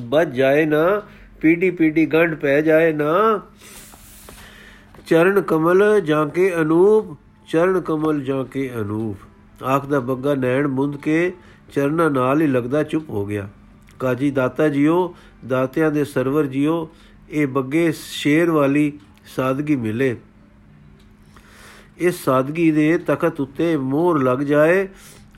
[0.00, 1.02] ਵੱਜ ਜਾਏ ਨਾ
[1.40, 3.40] ਪੀੜੀ ਪੀੜੀ ਗੰਢ ਪੈ ਜਾਏ ਨਾ।
[5.06, 7.16] ਚਰਨ ਕਮਲ ਜਾਂ ਕੇ ਅਨੂਪ,
[7.48, 11.32] ਚਰਨ ਕਮਲ ਜਾਂ ਕੇ ਅਨੂਪ। ਆਖ ਦਾ ਬੱਗਾ ਨੈਣ ਮੁੰਦ ਕੇ
[11.74, 13.48] ਚਰਨਾਂ ਨਾਲ ਹੀ ਲੱਗਦਾ ਚੁੱਪ ਹੋ ਗਿਆ।
[14.02, 15.14] ਕਾਜੀ ਦਾਤਾ ਜੀਓ,
[15.48, 16.88] ਦਾਤਿਆਂ ਦੇ ਸਰਵਰ ਜੀਓ,
[17.30, 18.92] ਇਹ ਬੱਗੇ ਸ਼ੇਰ ਵਾਲੀ
[19.36, 20.16] ਸਾਦਗੀ ਮਿਲੇ।
[21.98, 24.88] ਇਸ ਸਾਦਗੀ ਦੇ ਤਖਤ ਉੱਤੇ ਮੋਹਰ ਲੱਗ ਜਾਏ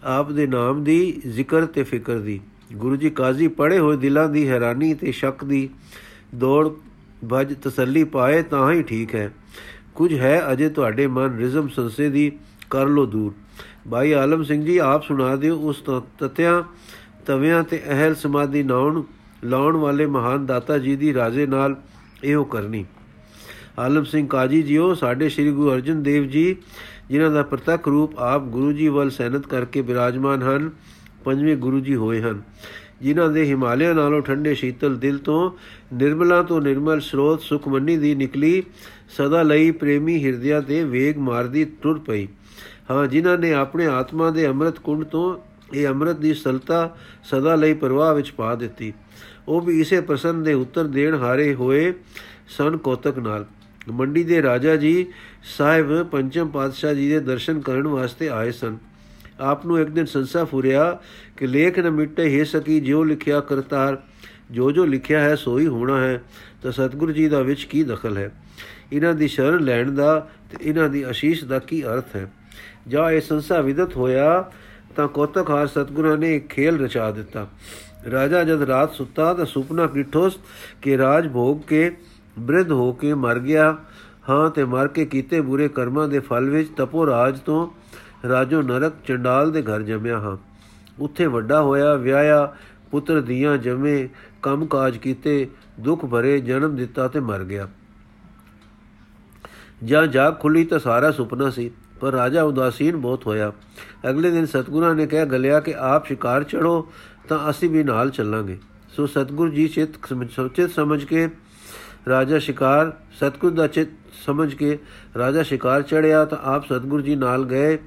[0.05, 2.41] ਆਪ ਦੇ ਨਾਮ ਦੀ ਜ਼ਿਕਰ ਤੇ ਫਿਕਰ ਦੀ।
[2.73, 5.69] ਗੁਰੂ ਜੀ ਕਾਜ਼ੀ ਪੜੇ ਹੋਏ ਦਿਲਾਂ ਦੀ ਹੈਰਾਨੀ ਤੇ ਸ਼ੱਕ ਦੀ
[6.35, 6.69] ਦੌੜ
[7.33, 9.31] ਭਜ ਤਸੱਲੀ ਪਾਏ ਤਾਂ ਹੀ ਠੀਕ ਹੈ।
[9.95, 12.31] ਕੁਝ ਹੈ ਅਜੇ ਤੁਹਾਡੇ ਮਨ ਰਿਜ਼ਮ ਸੰਸੇ ਦੀ,
[12.71, 13.33] ਕਰ ਲੋ ਦੂਰ।
[13.91, 15.83] ਭਾਈ ਆਲਮ ਸਿੰਘ ਜੀ, ਆਪ ਸੁਣਾ ਦਿਓ ਉਸ
[16.19, 16.63] ਤਤਿਆਂ
[17.27, 19.03] ਤਵਿਆਂ ਤੇ ਅਹਿਲ ਸਮਾਦੀ ਨਾਉਣ,
[19.45, 21.77] ਲਾਉਣ ਵਾਲੇ ਮਹਾਨ ਦਾਤਾ ਜੀ ਦੀ ਰਾਜ਼ੇ ਨਾਲ
[22.25, 22.85] ਇਹੋ ਕਰਨੀ।
[23.79, 26.57] ਆਲਮ ਸਿੰਘ ਕਾਜੀ ਜੀਓ, ਸਾਡੇ ਸ੍ਰੀ ਗੁਰੂ ਅਰਜਨ ਦੇਵ ਜੀ,
[27.09, 30.71] ਜਿਨ੍ਹਾਂ ਦਾ ਪ੍ਰਤੱਖ ਰੂਪ ਆਪ ਗੁਰੂ ਜੀ ਵੱਲ ਸੈਨਤ ਕਰਕੇ ਬਿਰਾਜਮਾਨ ਹਨ,
[31.25, 32.43] ਪੰਜਵੇਂ ਗੁਰੂ ਜੀ ਹੋਏ ਹਨ।
[33.03, 35.51] ਜਿਨ੍ਹਾਂ ਦੇ ਹਿਮਾਲਿਆ ਨਾਲੋਂ ਠੰਡੇ ਸ਼ੀਤਲ ਦਿਲ ਤੋਂ,
[35.95, 38.63] ਨਿਰਮਲਾ ਤੋਂ ਨਿਰਮਲ ਸਰੋਤ ਸੁਖਮਨੀ ਦੀ ਨਿਕਲੀ,
[39.17, 42.29] ਸਦਾ ਲਈ ਪ੍ਰੇਮੀ ਹਿਰਦਿਆਂ ਤੇ ਵੇਗ ਮਾਰਦੀ ਟੁਰ ਪਈ।
[42.91, 47.75] ਹਾਂ, ਜਿਨ੍ਹਾਂ ਨੇ ਆਪਣੇ ਆਤਮਾ ਦੇ ਅੰਮ੍ਰਿਤ ਕੁੰਡ ਤੋਂ ਇਹ ਅੰਮ੍ਰਿਤ ਦੀ ਸਲਤਾ ਸਦਾ ਲਈ
[47.75, 48.93] ਪ੍ਰਵਾਹ ਵਿੱਚ ਪਾ ਦਿੱਤੀ।
[49.49, 51.95] ਉਹ ਵੀ ਇਸੇ ਪ੍ਰਸੰਨ ਦੇ ਉੱਤਰ ਦੇਣ ਹਾਰੇ ਹੋਏ
[52.49, 53.47] ਸਨ ਕੋਤਕ ਨਾਲ।
[53.89, 55.07] ਮੰਡੀ ਦੇ ਰਾਜਾ ਜੀ
[55.57, 58.77] ਸਾਹਿਬ ਪੰਚਮ ਪਾਤਸ਼ਾਹ ਜੀ ਦੇ ਦਰਸ਼ਨ ਕਰਨ ਵਾਸਤੇ ਆਏ ਸਨ।
[59.41, 60.99] ਆਪ ਨੂੰ ਇੱਕ ਦਿਨ ਸੰਸਾ ਫੁਰਿਆ
[61.37, 64.03] ਕਿ ਲੇਖ ਨ ਮਿਟੇ ਹੀ ਸਕੀ ਜਿਉ ਲਿਖਿਆ ਕਰਤਾਰ।
[64.51, 66.23] ਜੋ ਜੋ ਲਿਖਿਆ ਹੈ ਸੋਈ ਹੋਣਾ ਹੈ,
[66.63, 68.33] ਤਾਂ ਸਤਿਗੁਰੂ ਜੀ ਦਾ ਵਿੱਚ ਕੀ ਦਖਲ ਹੈ?
[68.93, 72.33] ਇਹਨਾਂ ਦੀ ਸ਼ਰਨ ਲੈਣ ਦਾ ਤੇ ਇਹਨਾਂ ਦੀ ਅਸ਼ੀਸ਼ ਦਾ ਕੀ ਅਰਥ ਹੈ?
[72.89, 74.53] ਜਾਂ ਇਹ ਸੰਸਾ ਵਿਦਤ ਹੋਇਆ
[74.97, 77.47] ਤਾਂ ਕੋਤਕਹਾਰ ਸਤਿਗੁਰਾਂ ਨੇ ਇੱਕ ਖੇਲ ਰਚਾ ਦਿੱਤਾ।
[78.11, 80.39] ਰਾਜਾ ਜਦ ਰਾਤ ਸੁੱਤਾ ਤਾਂ ਸੁਪਨਾ ਕਿਠੋਸ
[80.83, 81.97] ਕਿ ਰਾਜ ਭੋਗ ਕੇ
[82.39, 83.77] ਬ੍ਰਿਧ ਹੋ ਕੇ ਮਰ ਗਿਆ।
[84.29, 87.69] ਹਾਂ ਤੇ ਮਰ ਕੇ ਕੀਤੇ ਬੁਰੇ ਕਰਮਾਂ ਦੇ ਫਲ ਵਿੱਚ ਤਪੋ ਰਾਜ ਤੋਂ
[88.29, 90.37] ਰਾਜੋ ਨਰਕ ਚੰਡਾਲ ਦੇ ਘਰ ਜੰਮਿਆ ਹਾਂ।
[90.99, 92.55] ਉੱਥੇ ਵੱਡਾ ਹੋਇਆ, ਵਿਆਹਿਆ,
[92.91, 94.09] ਪੁੱਤਰ ਦੀਆਂ ਜਮੇ
[94.43, 95.49] ਕੰਮ ਕਾਜ ਕੀਤੇ,
[95.81, 97.69] ਦੁੱਖ ਭਰੇ, ਜਨਮ ਦਿੱਤਾ ਤੇ ਮਰ ਗਿਆ।
[99.85, 101.71] ਜਾਂ ਜਾਗ ਖੁੱਲੀ ਤਾਂ ਸਾਰਾ ਸੁਪਨਾ ਸੀ।
[102.01, 103.53] ਪਰ ਰਾਜਾ ਉਦਾਸੀਨ ਬਹੁਤ ਹੋਇਆ।
[104.11, 106.87] ਅਗਲੇ ਦਿਨ ਸਤਗੁਰਾਂ ਨੇ ਕਿਹਾ, ਗਲਿਆ ਕਿ ਆਪ ਸ਼ਿਕਾਰ ਚੜੋ
[107.29, 108.59] ਤਾਂ ਅਸੀਂ ਵੀ ਨਾਲ ਚੱਲਾਂਗੇ।
[108.97, 110.29] ਸੋ ਸਤਗੁਰ ਜੀ ਚਿਤ ਸਮਝ
[110.75, 111.29] ਸਮਝ ਕੇ
[112.09, 113.89] ਰਾਜਾ ਸ਼ਿਕਾਰ, ਸਤਗੁਰ ਦਾ ਚਿਤ
[114.27, 114.79] ਸਮਝ ਕੇ
[115.19, 117.79] ਰਾਜਾ ਸ਼ਿਕਾਰ ਚੜਿਆ ਤਾਂ ਆਪ ਸਤਗੁਰ ਜੀ ਨਾਲ ਗਏ,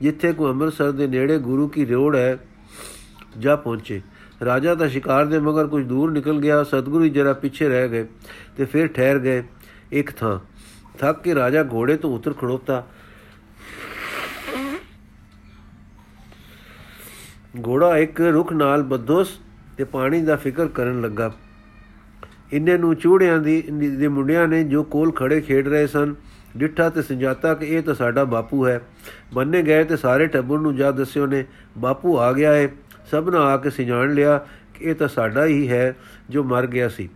[0.00, 2.38] ਜਿੱਥੇ ਕੋ ਅੰਮ੍ਰਿਤਸਰ ਦੇ ਨੇੜੇ ਗੁਰੂ ਕੀ ਰੋੜ ਹੈ,
[3.38, 4.00] ਜਾ ਪਹੁੰਚੇ।
[4.44, 8.06] ਰਾਜਾ ਦਾ ਸ਼ਿਕਾਰ ਦੇ ਮਗਰ ਕੁਝ ਦੂਰ ਨਿਕਲ ਗਿਆ, ਸਤਗੁਰੂ ਜੀ ਜਰਾ ਪਿੱਛੇ ਰਹਿ ਗਏ
[8.56, 9.42] ਤੇ ਫਿਰ ਠਹਿਰ ਗਏ
[9.92, 10.38] ਇੱਕ ਥਾਂ।
[10.98, 12.84] ਥੱਕ ਕੇ ਰਾਜਾ ਘੋੜੇ ਤੋਂ ਉਤਰ ਖੜੋਤਾ।
[17.66, 19.40] ਘੋੜਾ ਇੱਕ ਰੁੱਖ ਨਾਲ ਬੱਦੋਸ
[19.76, 21.32] ਤੇ ਪਾਣੀ ਦਾ ਫਿਕਰ ਕਰਨ ਲੱਗਾ।
[22.52, 26.14] ਇੰਨੇ ਨੂੰ ਚੂੜਿਆਂ ਦੀ, ਦੇ ਮੁੰਡਿਆਂ ਨੇ ਜੋ ਕੋਲ ਖੜੇ ਖੇਡ ਰਹੇ ਸਨ,
[26.56, 28.80] ਡਿੱਠਾ ਤੇ ਸੰਜਾਤਾ ਕਿ ਇਹ ਤਾਂ ਸਾਡਾ ਬਾਪੂ ਹੈ।
[29.34, 31.44] ਬੰਨੇ ਗਏ ਤੇ ਸਾਰੇ ਟੱਬਰ ਨੂੰ ਜਾ ਦੱਸਿਓ ਨੇ,
[31.78, 32.68] ਬਾਪੂ ਆ ਗਿਆ ਹੈ
[33.10, 35.96] ਸਭਨਾ ਆ ਕੇ ਸਿਜਾਣ ਲਿਆ ਕਿ ਇਹ ਤਾਂ ਸਾਡਾ ਹੀ ਹੈ
[36.30, 37.08] ਜੋ ਮਰ ਗਿਆ ਸੀ।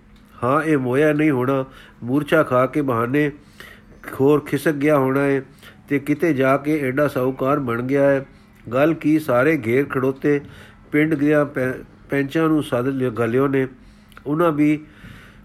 [0.44, 1.64] ਹਾਂ, ਇਹ ਮੋਇਆ ਨਹੀਂ ਹੋਣਾ।
[2.02, 3.32] ਮੂਰਛਾ ਖਾ ਕੇ ਬਹਾਨੇ
[4.12, 5.42] ਖੋਰ ਖਿਸਕ ਗਿਆ ਹੋਣਾ ਹੈ
[5.88, 8.26] ਤੇ ਕਿਤੇ ਜਾ ਕੇ ਐਡਾ ਸਾਹੂਕਾਰ ਬਣ ਗਿਆ ਹੈ
[8.72, 10.40] ਗੱਲ ਕੀ ਸਾਰੇ ਘੇਰ ਖੜੋਤੇ
[10.92, 11.44] ਪਿੰਡ ਗਿਆ
[12.08, 13.66] ਪੈਂਚਾਂ ਨੂੰ ਸੱਦ ਲਿਆ, ਗਲਿਓ ਨੇ।
[14.26, 14.78] ਉਹਨਾਂ ਵੀ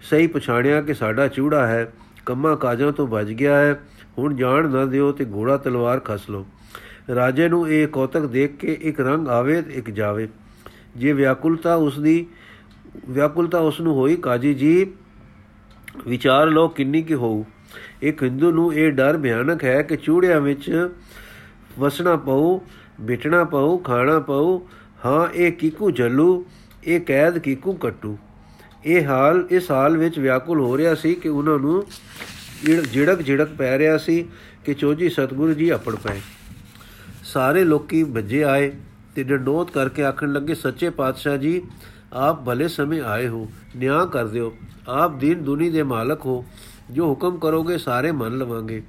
[0.02, 1.92] ਸਹੀ ਪਛਾਣਿਆ ਕਿ ਸਾਡਾ ਚੂੜਾ ਹੈ,
[2.26, 3.80] ਕੰਮਾਂ ਕਾਜਾਂ ਤੋਂ ਬਚ ਗਿਆ ਹੈ।
[4.18, 6.46] ਹੁਣ ਜਾਣ ਨਾ ਦਿਓ ਤੇ ਘੋੜਾ ਤਲਵਾਰ ਖਸ ਲਓ।
[7.16, 10.28] ਰਾਜੇ ਨੂੰ ਇਹ ਕੌਤਕ ਦੇਖ ਕੇ ਇੱਕ ਰੰਗ ਆਵੇ ਤੇ ਇੱਕ ਜਾਵੇ।
[10.96, 12.26] ਜੇ ਵਿਆਕੁਲਤਾ ਉਸ ਦੀ
[13.10, 14.86] ਵਿਆਕੁਲਤਾ ਉਸ ਨੂੰ ਹੋਈ, ਕਾਜੀ ਜੀ,
[16.08, 17.44] ਵਿਚਾਰ ਲੋ ਕਿੰਨੀ ਕੀ ਹੋਊ।
[18.02, 20.90] ਇੱਕ ਹਿੰਦੂ ਨੂੰ ਇਹ ਡਰ ਭਿਆਨਕ ਹੈ ਕਿ ਚੂੜਿਆਂ ਵਿੱਚ
[21.80, 22.60] ਵਸਣਾ ਪਊ।
[23.02, 24.60] ਬਿਟਣਾ ਪਊ ਖਾਣਾ ਪਊ
[25.06, 26.46] ਹਾਂ, ਇਹ ਕੀਕੂ ਜੱਲੂ,
[26.84, 28.18] ਇਹ ਕੈਦ ਕੀਕੂ ਕੱਟੂ।
[28.86, 31.84] ਇਹ ਹਾਲ, ਇਸ ਹਾਲ ਵਿੱਚ ਵਿਆਕੁਲ ਹੋ ਰਿਹਾ ਸੀ ਕਿ ਉਹਨਾਂ ਨੂੰ
[32.94, 34.26] ਝਿੜਕ ਝਿੜਕ ਪੈ ਰਿਹਾ ਸੀ
[34.66, 36.20] ਕਿ ਚੋਜੀ ਸਤਗੁਰੂ ਜੀ ਅਪੜ ਪਏ।
[37.24, 38.72] ਸਾਰੇ ਲੋਕੀ ਭੱਜੇ ਆਏ
[39.16, 41.62] ਤੇ ਡੰਡੋਤ ਕਰਕੇ ਆਖਣ ਲੱਗੇ, ਸੱਚੇ ਪਾਤਸ਼ਾਹ ਜੀ,
[42.14, 44.54] ਆਪ ਭਲੇ ਸਮੇਂ ਆਏ ਹੋ, ਨਿਆਂ ਕਰ ਦਿਓ।
[44.88, 46.44] ਆਪ ਦੀਨ ਦੁਨੀ ਦੇ ਮਾਲਕ ਹੋ।
[46.94, 48.82] ਜੋ ਹੁਕਮ ਕਰੋਗੇ ਸਾਰੇ ਮੰਨ ਲਵਾਂਗੇ।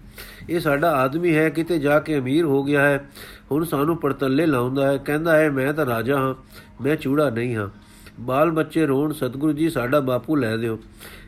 [0.50, 3.04] ਇਹ ਸਾਡਾ ਆਦਮੀ ਹੈ, ਕਿਤੇ ਜਾ ਕੇ ਅਮੀਰ ਹੋ ਗਿਆ ਹੈ,
[3.50, 6.34] ਹੁਣ ਸਾਨੂੰ ਪੜਤੱਲੇ ਲਾਉਂਦਾ ਹੈ, ਕਹਿੰਦਾ ਹੈ, ਮੈਂ ਤਾਂ ਰਾਜਾ ਹਾਂ,
[6.82, 7.68] ਮੈਂ ਚੂੜਾ ਨਹੀਂ ਹਾਂ।
[8.20, 10.78] ਬਾਲ ਬੱਚੇ ਰੋਣ, ਸਤਿਗੁਰੂ ਜੀ ਸਾਡਾ ਬਾਪੂ ਲੈ ਦਿਓ।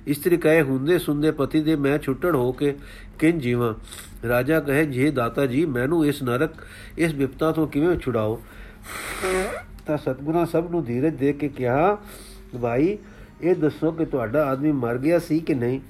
[0.06, 2.74] ਇਸਤਰੀ ਕਹੇ, ਹੁੰਦੇ ਸੁੰਦੇ ਪਤੀ ਦੇ ਮੈਂ ਛੁੱਟੜ ਹੋ ਕੇ
[3.18, 3.74] ਕਿੰਨ ਜੀਵਾਂ?
[4.28, 6.50] ਰਾਜਾ ਕਹੇ, ਜੇ ਦਾਤਾ ਜੀ, ਮੈਨੂੰ ਇਸ ਨਰਕ,
[6.98, 8.40] ਇਸ ਵਿਪਤਾ ਤੋਂ ਕਿਵੇਂ ਛੁਡਾਓ?
[9.86, 11.98] ਤਾਂ ਸਤਿਗੁਰਾਂ ਸਭ ਨੂੰ ਧੀਰਜ ਦੇ ਕੇ ਕਿਹਾ,
[12.62, 12.98] ਭਾਈ,
[13.42, 15.80] ਇਹ ਦੱਸੋ ਕਿ ਤੁਹਾਡਾ ਆਦਮੀ ਮਰ ਗਿਆ ਸੀ ਕਿ ਨਹੀਂ?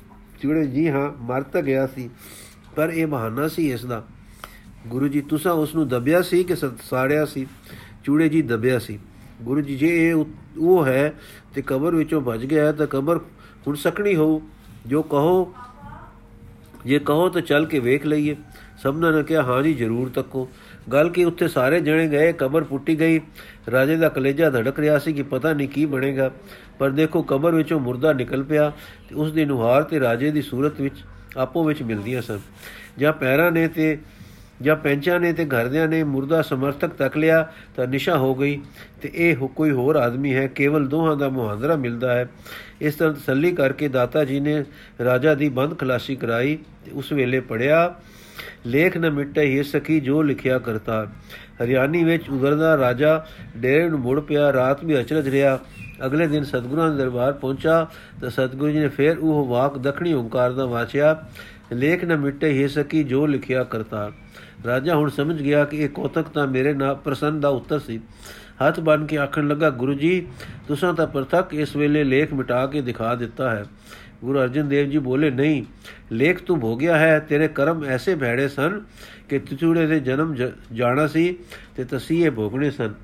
[0.47, 2.09] ਚੂੜੇ ਜੀ ਹਾਂ, ਮਰ ਤਾਂ ਗਿਆ ਸੀ,
[2.76, 4.03] ਪਰ ਇਹ ਬਹਾਨਾ ਸੀ ਇਸ ਦਾ
[4.87, 7.47] ਗੁਰੂ ਜੀ, ਤੁਸੀਂ ਉਸ ਨੂੰ ਦਬਿਆ ਸੀ ਕਿ ਸਾੜਿਆ ਸੀ?
[8.05, 8.99] ਚੂੜੇ ਜੀ ਦਬਿਆ ਸੀ।
[9.43, 10.25] ਗੁਰੂ ਜੀ, ਜੇ ਇਹ
[10.59, 11.12] ਉਹ ਹੈ
[11.55, 13.21] ਤੇ ਕਬਰ ਵਿੱਚੋਂ ਭੱਜ ਗਿਆ ਤਾਂ ਕਬਰ
[13.67, 14.43] ਹੁਣ ਸਕਣੀ ਹੋ
[14.87, 15.53] ਜੋ ਕਹੋ,
[16.85, 18.37] ਜੇ ਕਹੋ ਤਾਂ ਚੱਲ ਕੇ ਵੇਖ ਲਈਏ।
[18.83, 20.49] ਸਭਨਾਂ ਨੇ ਕਿਹਾ, ਹਾਂ ਜੀ, ਜ਼ਰੂਰ ਤੱਕੋ।
[20.93, 23.21] ਗੱਲ ਕੀ ਉੱਥੇ ਸਾਰੇ ਜਣੇ ਗਏ, ਕਬਰ ਪੁੱਟੀ ਗਈ।
[23.71, 26.31] ਰਾਜੇ ਦਾ ਕਲੇਜਾ ਧੜਕ ਰਿਹਾ ਸੀ ਕਿ ਪਤਾ ਨਹੀਂ ਕੀ ਬਣੇਗਾ।
[26.78, 28.73] ਪਰ ਦੇਖੋ ਕਬਰ ਵਿੱਚੋਂ ਮੁਰਦਾ ਨਿਕਲ ਪਿਆ
[29.09, 30.95] ਤੇ ਉਸ ਦੀ ਨੁਹਾਰ ਤੇ ਰਾਜੇ ਦੀ ਸੂਰਤ ਵਿੱਚ
[31.37, 32.38] ਆਪੋ ਵਿੱਚ ਮਿਲਦੀਆਂ ਸਨ।
[32.99, 33.99] ਜਾਂ ਪੈਰਾਂ ਨੇ ਤੇ,
[34.62, 38.61] ਜਾਂ ਪੈਂਚਾਂ ਨੇ ਤੇ ਘਰਦਿਆਂ ਨੇ ਮੁਰਦਾ ਸਮਰਥਕ ਤੱਕ ਲਿਆ ਤਾਂ ਨਿਸ਼ਾ ਹੋ ਗਈ।
[39.02, 42.28] ਤੇ ਇਹ ਕੋਈ ਹੋਰ ਆਦਮੀ ਹੈ, ਕੇਵਲ ਦੋਹਾਂ ਦਾ ਮੁਹਾਂਦਰਾ ਮਿਲਦਾ ਹੈ।
[42.81, 44.64] ਇਸ ਤਰ੍ਹਾਂ ਤਸੱਲੀ ਕਰਕੇ ਦਾਤਾ ਜੀ ਨੇ
[45.05, 47.94] ਰਾਜਾ ਦੀ ਬੰਦ ਖਲਾਸੀ ਕਰਾਈ ਤੇ ਉਸ ਵੇਲੇ ਪੜਿਆ
[48.66, 51.07] ਲੇਖ ਨ ਮਿਟੇ ਹੀ ਸਕੀ ਜੋ ਲਿਖਿਆ ਕਰਤਾ।
[51.64, 55.59] ਹਰਿਆਣੀ ਵਿੱਚ ਉਗਰਦਾ ਰਾਜਾ ਡੇਰੇ ਨੂੰ ਮੁੜ ਪਿਆ, ਰਾਤ ਵੀ ਅਚਰਜ ਰਿਹਾ।
[56.07, 57.87] ਅਗਲੇ ਦਿਨ ਸਤਗੁਰਾਂ ਦੇ ਦਰਬਾਰ ਪਹੁੰਚਾ,
[58.20, 61.27] ਤਾਂ ਸਤਗੁਰੂ ਜੀ ਨੇ ਫੇਰ ਉਹ ਵਾਕ ਦਖਣੀ ਓੰਕਾਰ ਦਾ ਵਾਚਿਆ,
[61.72, 64.12] ਲੇਖ ਨ ਮਿਟੇ ਹੀ ਸਕੀ ਜੋ ਲਿਖਿਆ ਕਰਤਾ।
[64.66, 68.01] ਰਾਜਾ ਹੁਣ ਸਮਝ ਗਿਆ ਕਿ ਇਹ ਕੋਤਕ ਤਾਂ ਮੇਰੇ ਨਾਲ ਪ੍ਰਸੰਨ ਦਾ ਉੱਤਰ ਸੀ।
[68.62, 70.27] ਹੱਥ ਬੰਨ ਕੇ ਆਖਣ ਲੱਗਾ, ਗੁਰੂ ਜੀ,
[70.69, 73.64] ਤੁਸੀਂ ਤਾਂ ਪ੍ਰਤੱਖ ਇਸ ਵੇਲੇ ਲੇਖ ਮਿਟਾ ਕੇ ਦਿਖਾ ਦਿੱਤਾ ਹੈ।
[74.25, 75.64] ਗੁਰੂ ਅਰਜਨ ਦੇਵ ਜੀ ਬੋਲੇ, ਨਹੀਂ,
[76.12, 78.81] ਲੇਖ ਤੂੰ ਭੋਗਿਆ ਹੈ, ਤੇਰੇ ਕਰਮ ਐਸੇ ਭੈੜੇ ਸਨ
[79.29, 80.35] ਕਿ ਤੁਚੂੜੇ ਦੇ ਜਨਮ
[80.73, 81.37] ਜਾਣਾ ਸੀ
[81.77, 82.95] ਤੇ ਤਸੀਹੇ ਭੋਗਣੇ ਸਨ।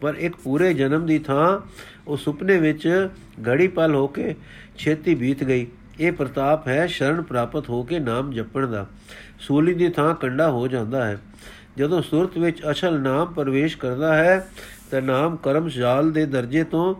[0.00, 1.60] ਪਰ ਇੱਕ ਪੂਰੇ ਜਨਮ ਦੀ ਥਾਂ
[2.08, 3.08] ਉਹ ਸੁਪਨੇ ਵਿੱਚ
[3.48, 4.34] ਘੜੀ ਪਲ ਹੋ ਕੇ
[4.78, 5.66] ਛੇਤੀ ਬੀਤ ਗਈ।
[6.00, 8.86] ਇਹ ਪ੍ਰਤਾਪ ਹੈ ਸ਼ਰਨ ਪ੍ਰਾਪਤ ਹੋ ਕੇ ਨਾਮ ਜਪਣ ਦਾ।
[9.40, 11.18] ਸੂਲੀ ਦੀ ਥਾਂ ਕੰਡਾ ਹੋ ਜਾਂਦਾ ਹੈ।
[11.76, 14.48] ਜਦੋਂ ਸੁਰਤ ਵਿੱਚ ਅਸਲ ਨਾਮ ਪ੍ਰਵੇਸ਼ ਕਰਦਾ ਹੈ
[14.90, 16.94] ਤਾਂ ਨਾਮ ਕਰਮ ਜਾਲ ਦੇ ਦਰਜੇ ਤੋਂ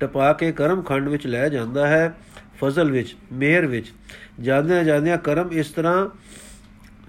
[0.00, 2.14] ਟਪਾ ਕੇ ਕਰਮ ਖੰਡ ਵਿੱਚ ਲੈ ਜਾਂਦਾ ਹੈ,
[2.60, 3.92] ਫਜ਼ਲ ਵਿੱਚ, ਮਿਹਰ ਵਿੱਚ।
[4.40, 6.08] ਜਾਂਦਿਆਂ ਜਾਂਦਿਆਂ ਕਰਮ ਇਸ ਤਰ੍ਹਾਂ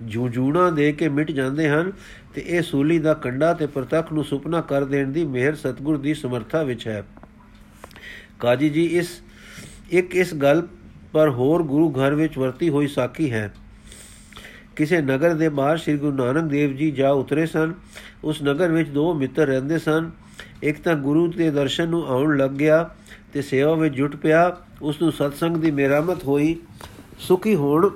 [0.02, 1.92] ਜੂਜੂਣਾ ਦੇ ਕੇ ਮਿਟ ਜਾਂਦੇ ਹਨ
[2.34, 6.14] ਤੇ ਇਹ ਸੂਲੀ ਦਾ ਕੰਡਾ ਤੇ ਪ੍ਰਤੱਖ ਨੂੰ ਸੁਪਨਾ ਕਰ ਦੇਣ ਦੀ ਮਿਹਰ ਸਤਗੁਰ ਦੀ
[6.14, 7.04] ਸਮਰੱਥਾ ਵਿੱਚ ਹੈ।
[8.40, 9.22] ਕਾਜੀ ਜੀ, ਇਸ,
[9.90, 10.68] ਇੱਕ ਇਸ ਗੱਲ
[11.14, 13.54] ਪਰ ਹੋਰ ਗੁਰੂ ਘਰ ਵਿੱਚ ਵਰਤੀ ਹੋਈ ਸਾਖੀ ਹੈ।
[14.76, 17.74] ਕਿਸੇ ਨਗਰ ਦੇ ਬਾਹਰ ਸ੍ਰੀ ਗੁਰੂ ਨਾਨਕ ਦੇਵ ਜੀ ਜਾ ਉਤਰੇ ਸਨ
[18.24, 20.12] ਉਸ ਨਗਰ ਵਿੱਚ ਦੋ ਮਿੱਤਰ ਰਹਿੰਦੇ ਸਨ।
[20.64, 22.90] ਇੱਕ ਤਾਂ ਗੁਰੂ ਦੇ ਦਰਸ਼ਨ ਨੂੰ ਆਉਣ ਲੱਗ ਗਿਆ
[23.34, 26.62] ਤੇ ਸੇਵਾ ਵਿੱਚ ਜੁਟ ਪਿਆ। ਉਸ ਨੂੰ ਸਤਸੰਗ ਦੀ ਮਿਹਰਮਤ ਹੋਈ।
[27.20, 27.90] ਸੁਖੀ ਹੋਣ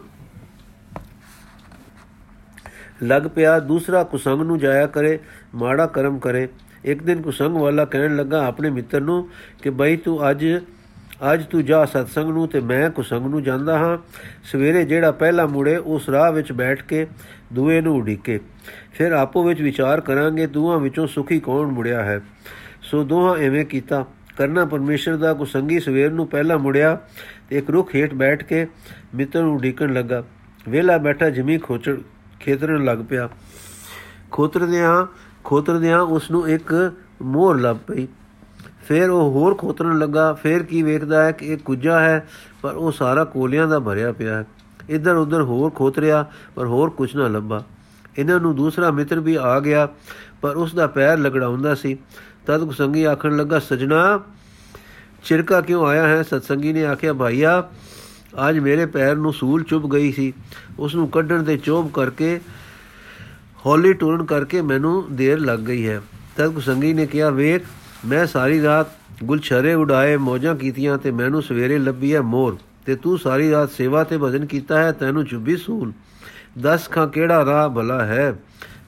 [3.03, 5.19] ਲੱਗ ਪਿਆ। ਦੂਸਰਾ ਕੁਸੰਗ ਨੂੰ ਜਾਇਆ ਕਰੇ,
[5.55, 6.49] ਮਾੜਾ ਕਰਮ ਕਰੇ।
[6.85, 9.29] ਇੱਕ ਦਿਨ ਕੁਸੰਗ ਵਾਲਾ ਕਹਿਣ ਲੱਗਾ, ਆਪਣੇ ਮਿੱਤਰ ਨੂੰ
[9.63, 10.45] ਕਿ ਬਈ ਤੂੰ ਅੱਜ
[11.33, 13.97] ਅੱਜ ਤੂੰ ਜਾ ਸਤਸੰਗ ਨੂੰ ਤੇ ਮੈਂ ਕੁਸੰਗ ਨੂੰ ਜਾਂਦਾ ਹਾਂ।
[14.43, 17.07] ਸਵੇਰੇ ਜਿਹੜਾ ਪਹਿਲਾ ਮੁੜੇ, ਉਸ ਰਾਹ ਵਿੱਚ ਬੈਠ ਕੇ
[17.53, 18.39] ਦੂਏ ਨੂੰ ਉਡੀਕੇ।
[18.91, 22.21] ਫਿਰ ਆਪੋ ਵਿੱਚ ਵਿਚਾਰ ਕਰਾਂਗੇ, ਦੋਹਾਂ ਵਿੱਚੋਂ ਸੁਖੀ ਕੌਣ ਮੁੜਿਆ ਹੈ।
[22.81, 24.05] ਸੋ ਦੋਹਾਂ ਐਵੇਂ ਕੀਤਾ।
[24.37, 26.99] ਕਰਨਾ ਪਰਮੇਸ਼ਰ ਦਾ ਕੁਸੰਗੀ ਸਵੇਰ ਨੂੰ ਪਹਿਲਾ ਮੁੜਿਆ
[27.49, 28.67] ਤੇ ਇੱਕ ਰੁੱਖ ਹੇਠ ਬੈਠ ਕੇ
[29.15, 30.23] ਮਿੱਤਰ ਨੂੰ ਉਡੀਕਣ ਲੱਗਾ।
[30.69, 31.97] ਵੇਲਾ ਬੈਠਾ ਜਮੀ ਖੋਚੜ
[32.39, 33.29] ਖੇਤਰਨ ਲੱਗ ਪਿਆ।
[34.31, 35.05] ਖੋਤਰਦਿਆਂ
[35.43, 38.07] ਖੋਤਰਦਿਆਂ ਉਸ ਨੂੰ ਇੱਕ ਮੋਹਰ ਲੱਭ ਪਈ।
[38.87, 42.27] ਫਿਰ ਉਹ ਹੋਰ ਖੋਤਰਨ ਲੱਗਾ, ਫਿਰ ਕੀ ਵੇਖਦਾ ਹੈ ਕਿ ਇਹ ਕੁੱਜਾ ਹੈ,
[42.61, 44.45] ਪਰ ਉਹ ਸਾਰਾ ਕੋਲਿਆਂ ਦਾ ਭਰਿਆ ਪਿਆ ਹੈ।
[44.89, 47.63] ਇੱਧਰ ਉੱਧਰ ਹੋਰ ਖੋਤਰਿਆ ਪਰ ਹੋਰ ਕੁਝ ਨਾ ਲੱਭਾ।
[48.17, 49.87] ਇਹਨਾਂ ਨੂੰ ਦੂਸਰਾ ਮਿੱਤਰ ਵੀ ਆ ਗਿਆ,
[50.41, 51.97] ਪਰ ਉਸ ਦਾ ਪੈਰ ਲਗੜਾਉਂਦਾ ਸੀ।
[52.47, 54.19] ਤਦ ਕੁਸੰਗੀ ਆਖਣ ਲੱਗਾ, ਸਜਣਾ,
[55.23, 56.23] ਚਿਰਕਾ ਕਿਉਂ ਆਇਆ ਹੈ?
[56.23, 57.69] ਸਤਸੰਗੀ ਨੇ ਆਖਿਆ, ਭਾਈਆ,
[58.49, 60.33] ਅੱਜ ਮੇਰੇ ਪੈਰ ਨੂੰ ਸੂਲ ਚੁੱਭ ਗਈ ਸੀ।
[60.79, 62.39] ਉਸ ਨੂੰ ਕੱਢਣ ਤੇ ਚੋਬ ਕਰਕੇ,
[63.65, 66.01] ਹੌਲੀ ਟੁਰਨ ਕਰਕੇ ਮੈਨੂੰ ਦੇਰ ਲੱਗ ਗਈ ਹੈ।
[66.37, 67.63] ਤਦ ਕੁਸੰਗੀ ਨੇ ਕਿਹਾ, ਵੇਖ
[68.05, 68.87] ਮੈਂ ਸਾਰੀ ਰਾਤ
[69.23, 74.03] ਗੁਲਛਰੇ ਉਡਾਏ, ਮੌਜਾਂ ਕੀਤੀਆਂ ਤੇ ਮੈਨੂੰ ਸਵੇਰੇ ਲੱਭੀ ਹੈ ਮੋਰ। ਤੇ ਤੂੰ ਸਾਰੀ ਰਾਤ ਸੇਵਾ
[74.03, 75.93] ਤੇ ਭਜਨ ਕੀਤਾ ਹੈ, ਤੈਨੂੰ ਚੁੱਭੀ ਸੂਲ।
[76.61, 78.35] ਦਸ ਖਾਂ ਕਿਹੜਾ ਰਾਹ ਭਲਾ ਹੈ?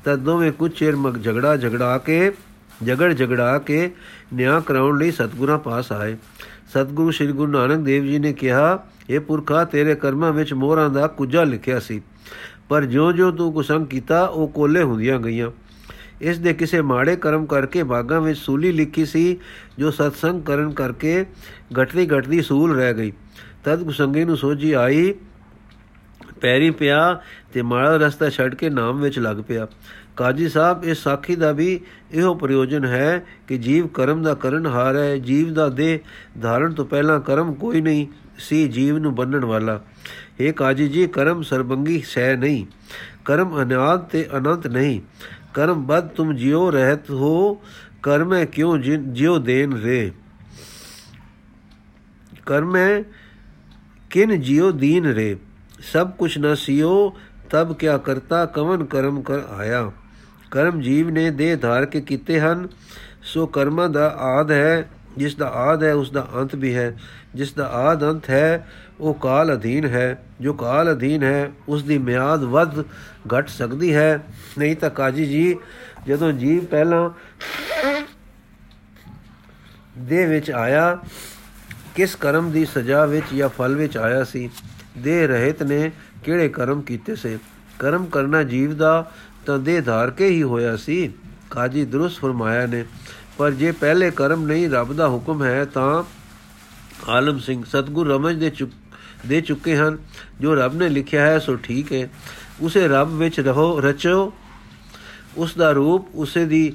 [0.06, 2.32] ਤਦ ਦੋਵੇਂ ਕੁਝ ਚਿਰ ਮਗ ਝਗੜਾ ਝਗੜਾ ਕੇ
[2.88, 3.94] ਝਗੜ ਝਗੜਾ ਕੇ
[4.34, 6.18] ਨਿਆਂ ਕਰਾਉਣ ਲਈ ਸਤਿਗੁਰਾਂ ਪਾਸ ਆਏ।
[6.70, 11.08] ਸਤਿਗੁਰੂ ਸ੍ਰੀ ਗੁਰੂ ਨਾਨਕ ਦੇਵ ਜੀ ਨੇ ਕਿਹਾ, ਇਹ ਪੁਰਖਾ ਤੇਰੇ ਕਰਮਾਂ ਵਿੱਚ ਮੋਹਰਾਂ ਦਾ
[11.08, 12.02] ਕੁਝਾ ਲਿਖਿਆ ਸੀ।
[12.70, 15.52] ਪਰ ਜਿਉਂ-ਜਿਉਂ ਤੂੰ ਕੁਸੰਗ ਕੀਤਾ, ਉਹ ਕੋਲੇ ਹੁੰਦੀਆਂ ਗਈਆਂ।
[16.22, 19.38] ਇਸ ਦੇ ਕਿਸੇ ਮਾੜੇ ਕਰਮ ਕਰਕੇ ਬਾਗਾਂ ਵਿੱਚ ਸੂਲੀ ਲਿਖੀ ਸੀ,
[19.80, 21.26] ਜੋ ਸਤਸੰਗ ਕਰਨ ਕਰਕੇ
[21.82, 23.12] ਘਟਦੀ ਘਟਦੀ ਸੂਲ ਰਹਿ ਗਈ।
[23.64, 25.14] ਤਦ ਕੁਸੰਗੀ ਨੂੰ ਸੋਝੀ ਆਈ,
[26.42, 27.22] ਪੈਰੀ ਪਿਆ
[27.54, 29.68] ਤੇ ਮਾੜਾ ਰਸਤਾ ਛੱਡ ਕੇ ਨਾਮ ਵਿੱਚ ਲੱਗ ਪਿਆ।
[30.18, 31.80] ਕਾਜੀ ਸਾਹਿਬ, ਇਸ ਸਾਖੀ ਦਾ ਵੀ
[32.12, 36.00] ਇਹੋ ਪ੍ਰਯੋਜਨ ਹੈ ਕਿ ਜੀਵ ਕਰਮ ਦਾ ਕਰਨ ਹਾਰ ਹੈ, ਜੀਵ ਦਾ ਦੇ
[36.42, 39.82] ਧਾਰਨ ਤੋਂ ਪਹਿਲਾਂ ਕਰਮ ਕੋਈ ਨਹੀਂ ਸੀ, ਜੀਵ ਨੂੰ ਬੰਨਣ ਵਾਲਾ।
[40.40, 42.66] ਇਹ ਕਾਜੀ ਜੀ, ਕਰਮ ਸਰਬੰਗੀ ਸਹਿ ਨਹੀਂ,
[43.26, 45.02] ਕਰਮ ਅਨਾਦ ਤੇ ਅਨੰਤ ਨਹੀਂ।
[45.54, 47.62] ਕਰਮ ਬਦ ਤੁਮ ਜਿਉ ਰਹਿਤ ਹੋ,
[48.04, 50.12] ਕਰਮੈ ਕਿਉ ਜਿਉ ਦੇਨ ਰੇ।
[52.46, 53.02] ਕਰਮੈ
[54.10, 55.36] ਕਿਨ ਜਿਉ ਦੀਨ ਰੇ।
[55.84, 57.16] ਸਭ ਕੁਛ ਨ ਸਿਓ
[57.50, 59.92] ਤਬ ਕਿਆ ਕਰਤਾ ਕਵਨ ਕਰਮ ਕਰ ਆਇਆ।
[60.52, 62.68] ਕਰਮ ਜੀਵ ਨੇ ਦੇਹ ਧਾਰ ਕੇ ਕੀਤੇ ਹਨ,
[63.24, 66.98] ਸੋ ਕਰਮਾਂ ਦਾ ਆਦ ਹੈ ਜਿਸ ਦਾ ਆਦ ਹੈ, ਉਸ ਦਾ ਅੰਤ ਵੀ ਹੈ।
[67.36, 68.68] ਜਿਸ ਦਾ ਆਦ ਅੰਤ ਹੈ,
[69.00, 72.82] ਉਹ ਕਾਲ ਅਧੀਨ ਹੈ। ਜੋ ਕਾਲ ਅਧੀਨ ਹੈ, ਉਸ ਦੀ ਮਿਆਦ ਵੱਧ
[73.38, 74.24] ਘਟ ਸਕਦੀ ਹੈ।
[74.58, 75.58] ਨਹੀਂ ਤਾਂ ਕਾਜੀ ਜੀ,
[76.08, 77.10] ਜਦੋਂ ਜੀਵ ਪਹਿਲਾਂ
[79.98, 81.00] ਦੇ ਵਿੱਚ ਆਇਆ,
[81.96, 84.50] ਕਿਸ ਕਰਮ ਦੀ ਸਜ਼ਾ ਵਿੱਚ ਜਾਂ ਫਲ ਵਿੱਚ ਆਇਆ ਸੀ?
[84.98, 85.92] ਦੇ ਰਹਿਤ ਨੇ
[86.24, 87.38] ਕਿਹੜੇ ਕਰਮ ਕੀਤੇ ਸੇ?
[87.80, 89.12] ਕਰਮ ਕਰਨਾ ਜੀਵ ਦਾ
[89.46, 91.14] ਤਾਂ ਦੇ ਧਾਰ ਕੇ ਹੀ ਹੋਇਆ ਸੀ।
[91.52, 92.86] ਕਾਜੀ ਦਰੁਸਤ ਫਰਮਾਇਆ ਨੇ
[93.38, 96.04] ਪਰ ਜੇ ਪਹਿਲੇ ਕਰਮ ਨਹੀਂ ਰੱਬ ਦਾ ਹੁਕਮ ਹੈ, ਤਾਂ
[97.10, 98.72] ਆਲਮ ਸਿੰਘ ਸਤਗੁਰ ਰਮਜ ਦੇ ਚੁੱਕ,
[99.28, 99.98] ਦੇ ਚੁੱਕੇ ਹਨ।
[100.42, 102.10] ਜੋ ਰੱਬ ਨੇ ਲਿਖਿਆ ਹੈ, ਸੋ ਠੀਕ ਹੈ।
[102.62, 104.34] ਉਸੇ ਰੱਬ ਵਿੱਚ ਰਹੋ, ਰਚੋ।
[105.38, 106.74] ਉਸ ਦਾ ਰੂਪ, ਉਸੇ ਦੀ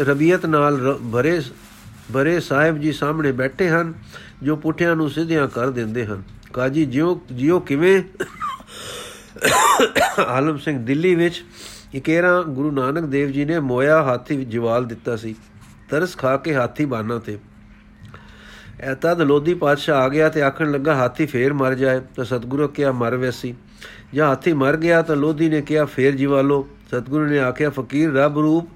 [0.00, 1.40] ਰਬੀਅਤ ਨਾਲ ਭਰੇ
[2.14, 3.94] ਭਰੇ ਸਾਹਿਬ ਜੀ ਸਾਹਮਣੇ ਬੈਠੇ ਹਨ,
[4.42, 6.22] ਜੋ ਪੁੱਠਿਆਂ ਨੂੰ ਸਿੱਧਿਆਂ ਕਰ ਦਿੰਦੇ ਹਨ।
[6.52, 8.02] ਕਾਜੀ, ਜਿਉ ਜਿਉ ਕਿਵੇਂ?
[10.26, 11.44] ਆਲਮ ਸਿੰਘ ਦਿੱਲੀ ਵਿੱਚ
[11.94, 15.34] ਇਕੇਰਾ ਗੁਰੂ ਨਾਨਕ ਦੇਵ ਜੀ ਨੇ ਮੋਇਆ ਹਾਥੀ ਜਵਾਲ ਦਿੱਤਾ ਸੀ।
[15.90, 17.38] ਤਰਸ ਖਾ ਕੇ ਹਾਥੀ ਬਾਨਾ ਤੇ।
[18.80, 22.92] ਐਤਾ ਲੋਧੀ ਪਾਤਸ਼ਾਹ ਆ ਗਿਆ ਤੇ ਆਖਣ ਲੱਗਾ, ਹਾਥੀ ਫੇਰ ਮਰ ਜਾਏ, ਤਾਂ ਸਤਿਗੁਰੂ ਕਿਹਾ,
[22.92, 23.54] ਮਰ ਵੈਸੀ।
[24.14, 28.38] ਜਾਂ ਹਾਥੀ ਮਰ ਗਿਆ ਤਾਂ ਲੋਧੀ ਨੇ ਕਿਹਾ, ਫੇਰ ਜਿਵਾਲੋ ਸਤਿਗੁਰੂ ਨੇ ਆਖਿਆ, ਫਕੀਰ ਰੱਬ
[28.38, 28.68] ਰੂਪ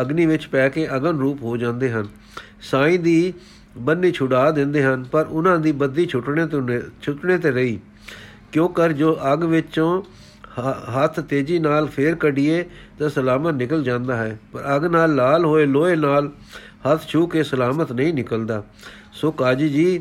[0.00, 2.08] ਅਗਨੀ ਵਿੱਚ ਪੈ ਕੇ ਅਗਨ ਰੂਪ ਹੋ ਜਾਂਦੇ ਹਨ।
[2.62, 3.32] ਸਾਈਂ ਦੀ
[3.78, 6.62] ਬੰਨੀ ਛੁਡਾ ਦਿੰਦੇ ਹਨ, ਪਰ ਉਹਨਾਂ ਦੀ ਬੱਦੀ ਛੁੱਟਣੇ ਤੋਂ
[7.02, 7.78] ਛੁੱਟਣੇ ਤੇ ਰਹੀ।
[8.52, 10.02] ਕਿਉਂ ਕਰ ਜੋ ਅਗ ਵਿੱਚੋਂ
[10.58, 12.64] ਹੱਥ ਤੇਜ਼ੀ ਨਾਲ ਫੇਰ ਕੱਢੀਏ
[12.98, 16.30] ਤਾਂ ਸਲਾਮਤ ਨਿਕਲ ਜਾਂਦਾ ਹੈ। ਪਰ ਅਗ ਨਾਲ ਲਾਲ ਹੋਏ ਲੋਹੇ ਨਾਲ
[16.86, 18.62] ਹੱਥ ਛੂ ਕੇ ਸਲਾਮਤ ਨਹੀਂ ਨਿਕਲਦਾ।
[19.12, 20.00] ਸੋ ਕਾਜੀ ਜੀ,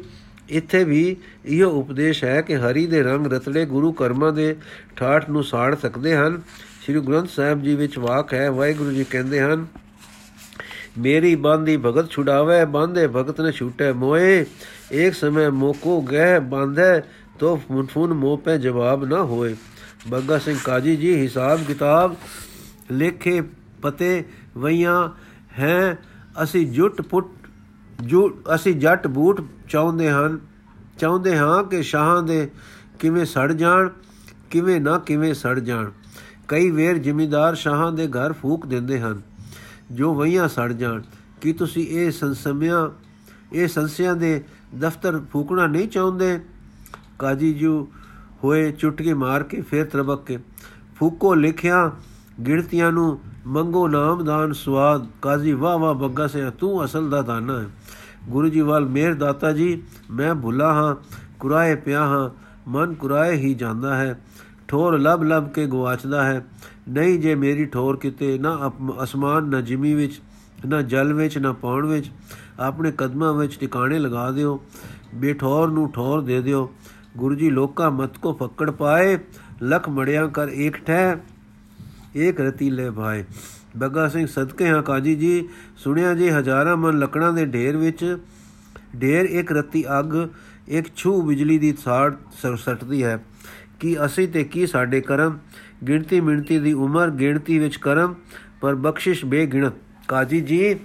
[0.50, 1.16] ਇੱਥੇ ਵੀ
[1.46, 4.56] ਇਹ ਉਪਦੇਸ਼ ਹੈ ਕਿ ਹਰੀ ਦੇ ਰੰਗ ਰਤੜੇ ਗੁਰੂ ਕਰਮਾਂ ਦੇ
[4.96, 6.42] ਠਾਠ ਨੂੰ ਸਾੜ ਸਕਦੇ ਹਨ।
[6.86, 9.66] ਸ੍ਰੀ ਗ੍ਰੰਥ ਸਾਹਿਬ ਜੀ ਵਿੱਚ ਵਾਕ ਹੈ, ਵਾਹਿਗੁਰੂ ਜੀ ਕਹਿੰਦੇ ਹਨ,
[10.98, 14.46] ਮੇਰੀ ਬਾਂਦੀ ਭਗਤ ਛੁਡਾਵੇ, ਬਾਂਦੇ ਭਗਤ ਨੇ ਛੂਟੇ ਮੋਏ।
[14.94, 17.02] ਇੱਕ ਸਮੇਂ ਮੋਕੋ ਗਹਿ, ਬਾਂਧੇ
[17.40, 17.56] ਤੋ
[17.90, 19.56] ਫੁਨ ਮੋ ਪੇ ਜਵਾਬ ਨਾ ਹੋਏ।
[20.08, 22.16] ਬੱਗਾ ਸਿੰਘ ਕਾਜੀ ਜੀ, ਹਿਸਾਬ ਕਿਤਾਬ
[22.92, 23.42] ਲੇਖੇ
[23.82, 24.24] ਪਤੇ
[24.58, 25.10] ਵਈਆਂ
[25.60, 25.98] ਹੈ,
[26.44, 27.26] ਅਸੀਂ ਜੁੱਟ ਪੁੱਟ,
[28.04, 30.40] ਜੋ, ਅਸੀਂ ਜੱਟ ਬੂਟ ਚਾਹੁੰਦੇ ਹਨ,
[31.00, 32.50] ਚਾਹੁੰਦੇ ਹਾਂ ਕਿ ਸ਼ਾਹਾਂ ਦੇ
[33.00, 33.90] ਕਿਵੇਂ ਸੜ ਜਾਣ,
[34.50, 35.92] ਕਿਵੇਂ ਨਾ ਕਿਵੇਂ ਸੜ ਜਾਣ।
[36.48, 39.22] ਕਈ ਵੇਰ ਜ਼ਿਮੀਦਾਰ ਸ਼ਾਹਾਂ ਦੇ ਘਰ ਫੂਕ ਦਿੰਦੇ ਹਨ,
[39.92, 41.02] ਜੋ ਵਈਆਂ ਸੜ ਜਾਣ।
[41.42, 42.90] ਕੀ ਤੁਸੀਂ ਇਹ ਸੰਸਮਿਆਂ,
[43.54, 44.44] ਇਹ ਸੰਸਿਆਂ ਦੇ
[44.80, 46.40] ਦਫ਼ਤਰ ਫੂਕਣਾ ਨਹੀਂ ਚਾਹੁੰਦੇ?
[47.20, 47.88] ਕਾਜੀ ਜੂ
[48.44, 50.40] ਹੋਏ ਚੁਟਕੀ ਮਾਰ ਕੇ ਫੇਰ ਤਰਬਕ ਕੇ।
[50.96, 51.92] ਫੂਕੋ ਲਿਖਿਆ,
[52.48, 57.66] ਗਿਣਤੀਆਂ ਨੂੰ ਮੰਗੋ ਨਾਮਦਾਨ ਸਵਾਦ ਕਾਜ਼ੀ ਵਾਹ ਵਾਹ ਬੱਗਾ ਸੇ ਤੂੰ ਅਸਲ ਦਾ ਦਾਨਾ ਹੈ।
[58.30, 60.96] ਗੁਰੂ ਜੀ ਵਾਲ ਮੇਰ ਦਾਤਾ ਜੀ, ਮੈਂ ਭੁੱਲਾ ਹਾਂ
[61.40, 62.30] ਕੁਰਾਏ ਪਿਆ ਹਾਂ,
[62.68, 64.22] ਮਨ ਕੁਰਾਏ ਹੀ ਜਾਂਦਾ ਹੈ।
[64.68, 66.46] ਠੋਰ ਲਬ ਲਬ ਕੇ ਗਵਾਚਦਾ ਹੈ।
[66.90, 68.72] ਨਹੀਂ ਜੇ ਮੇਰੀ ਠੋਰ ਕਿਤੇ, ਨਾ
[69.04, 70.22] ਅਸਮਾਨ, ਨਾ ਜਿਮੀ ਵਿੱਚ,
[70.66, 72.12] ਨਾ ਜਲ ਵਿੱਚ, ਨਾ ਪੌਣ ਵਿੱਚ,
[72.60, 74.64] ਆਪਣੇ ਕਦਮਾਂ ਵਿੱਚ ਟਿਕਾਣੇ ਲਗਾ ਦਿਓ।
[75.16, 76.74] ਬੇਠੌਰ ਨੂੰ ਠੌਰ ਦੇ ਦਿਓ।
[77.18, 79.18] ਗੁਰੂ ਜੀ ਲੋਕਾਂ ਮਤ ਕੋ ਫੱਕੜ ਪਾਏ,
[79.64, 81.16] ਲਖ ਮੜਿਆਂ ਕਰ ਇੱਕ ਠਹਿ
[82.16, 83.24] ਇੱਕ ਰਤੀ ਲੈ ਭਾਏ।
[83.78, 85.48] ਬੱਗਾ ਸਿੰਘ, ਸਦਕੇ ਹਾਂ ਕਾਜੀ ਜੀ,
[85.78, 88.18] ਸੁਣਿਆ ਜੀ ਹਜ਼ਾਰਾਂ ਮਨ ਲੱਕੜਾਂ ਦੇ ਢੇਰ ਵਿੱਚ,
[89.02, 90.14] ਢੇਰ ਇੱਕ ਰਤੀ ਅੱਗ
[90.68, 92.14] ਇੱਕ ਛੂ ਬਿਜਲੀ ਦੀ ਸਾੜ
[92.58, 93.24] ਸੱਟਦੀ ਹੈ।
[93.80, 95.38] ਕੀ ਅਸੀਂ ਤੇ ਕੀ ਸਾਡੇ ਕਰਮ,
[95.88, 98.16] ਗਿਣਤੀ ਮਿਣਤੀ ਦੀ ਉਮਰ ਗਿਣਤੀ ਵਿੱਚ ਕਰਮ,
[98.62, 99.74] ਪਰ ਬਖਸ਼ਿਸ਼ ਬੇਗਿਣਤ।
[100.08, 100.76] ਕਾਜੀ ਜੀ,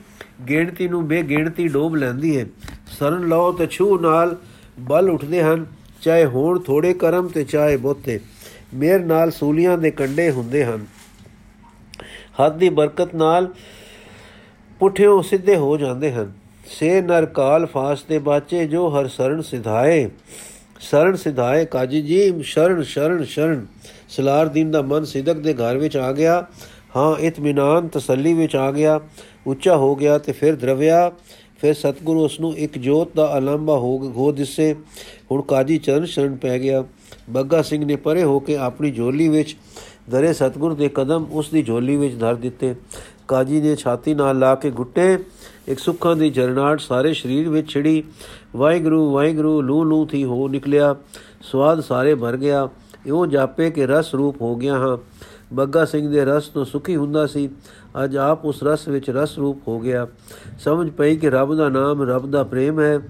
[0.49, 2.47] ਗਿਣਤੀ ਨੂੰ ਬੇਗਿਣਤੀ ਡੋਬ ਲੈਂਦੀ ਹੈ।
[2.87, 4.37] ਸਰਨ ਲਓ ਤੇ ਛੂ ਨਾਲ
[4.81, 5.67] ਬਲ ਉੱਠਦੇ ਹਨ।
[6.03, 8.21] ਚਾਹੇ ਹੋਣ ਥੋੜੇ ਕਰਮ ਤੇ ਚਾਹੇ ਬਹੁਤੇ,
[8.75, 10.87] ਮੇਰ ਨਾਲ ਸੂਲੀਆਂ ਦੇ ਕੰਡੇ ਹੁੰਦੇ ਹਨ।
[12.43, 13.49] ਹੱਥ ਦੀ ਬਰਕਤ ਨਾਲ
[14.79, 16.33] ਪੁੱਠਿਓ ਸਿੱਧੇ ਹੋ ਜਾਂਦੇ ਹਨ।
[16.67, 20.11] ਸੇ ਨਰ ਕਾਲ ਫਾਸ ਦੇ ਬਾਚੇ, ਜੋ ਹਰ ਸਰਣ ਸਿਧਾਏ
[20.81, 23.67] ਸਰਣ ਸਿਧਾਏ ਕਾਜੀ ਜੀ ਸ਼ਰਨ ਸ਼ਰਨ ਸ਼ਰਨ।
[24.09, 26.47] ਸਲਾਰ ਦੀਨ ਦਾ ਮਨ ਸਿਦਕ ਦੇ ਘਰ ਵਿੱਚ ਆ ਗਿਆ।
[26.97, 29.01] ਹਾਂ, ਇਤਮਿਨਾਨ ਤਸੱਲੀ ਵਿੱਚ ਆ ਗਿਆ।
[29.47, 31.13] ਉੱਚਾ ਹੋ ਗਿਆ ਤੇ ਫਿਰ ਦਰਵਿਆ।
[31.61, 34.77] ਫਿਰ ਸਤਗੁਰੂ ਉਸ ਨੂੰ ਇੱਕ ਜੋਤ ਦਾ ਅਲੰਬਾ ਹੋ ਹੋ ਦਿਸੇ।
[35.31, 36.85] ਹੁਣ ਕਾਜੀ ਚਰਨ ਸ਼ਰਨ ਪੈ ਗਿਆ।
[37.31, 39.57] ਬੱਗਾ ਸਿੰਘ ਨੇ ਪਰੇ ਹੋ ਕੇ ਆਪਣੀ ਝੋਲੀ ਵਿੱਚ
[40.11, 42.75] ਦਰੇ ਸਤਗੁਰ ਦੇ ਕਦਮ ਉਸ ਦੀ ਝੋਲੀ ਵਿੱਚ ਧਰ ਦਿੱਤੇ।
[43.29, 45.19] ਕਾਜੀ ਨੇ ਛਾਤੀ ਨਾਲ ਲਾ ਕੇ ਗੁੱਟੇ,
[45.69, 48.05] ਇੱਕ ਸੁੱਖਾਂ ਦੀ ਜਰਨਾਟ ਸਾਰੇ ਸਰੀਰ ਵਿੱਚ ਛਿੜੀ।
[48.57, 50.97] ਵਾਹਿਗੁਰੂ ਵਾਹਿਗੁਰੂ, ਲੂ ਲੂ ਥੀ ਹੋ ਨਿਕਲਿਆ।
[51.43, 52.69] ਸਵਾਦ ਸਾਰੇ ਭਰ ਗਿਆ।
[53.07, 54.99] ਇਉਂ ਜਾਪੇ ਕਿ ਰਸ ਰੂਪ ਹੋ ਗਿਆ ਹਾਂ।
[55.53, 57.49] ਬੱਗਾ ਸਿੰਘ ਦੇ ਰਸ ਤੋਂ ਸੁਖੀ ਹੁੰਦਾ ਸੀ।
[58.05, 60.07] ਅੱਜ ਆਪ ਉਸ ਰਸ ਵਿੱਚ ਰਸ ਰੂਪ ਹੋ ਗਿਆ।
[60.59, 63.01] ਸਮਝ ਪਈ ਕਿ ਰੱਬ ਦਾ ਨਾਮ ਰੱਬ ਦਾ ਪ੍ਰੇਮ ਹੈ।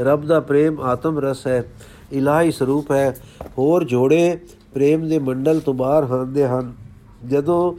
[0.00, 1.64] ਰੱਬ ਦਾ ਪ੍ਰੇਮ ਆਤਮ ਰਸ ਹੈ।
[2.12, 3.16] ਇਲਾਹੀ ਸਰੂਪ ਹੈ।
[3.58, 4.38] ਹੋਰ ਜੋੜੇ
[4.74, 6.74] ਪ੍ਰੇਮ ਦੇ ਮੰਡਲ ਤੋਂ ਬਾਹਰ ਹੁੰਦੇ ਹਨ।
[7.26, 7.74] ਜਦੋਂ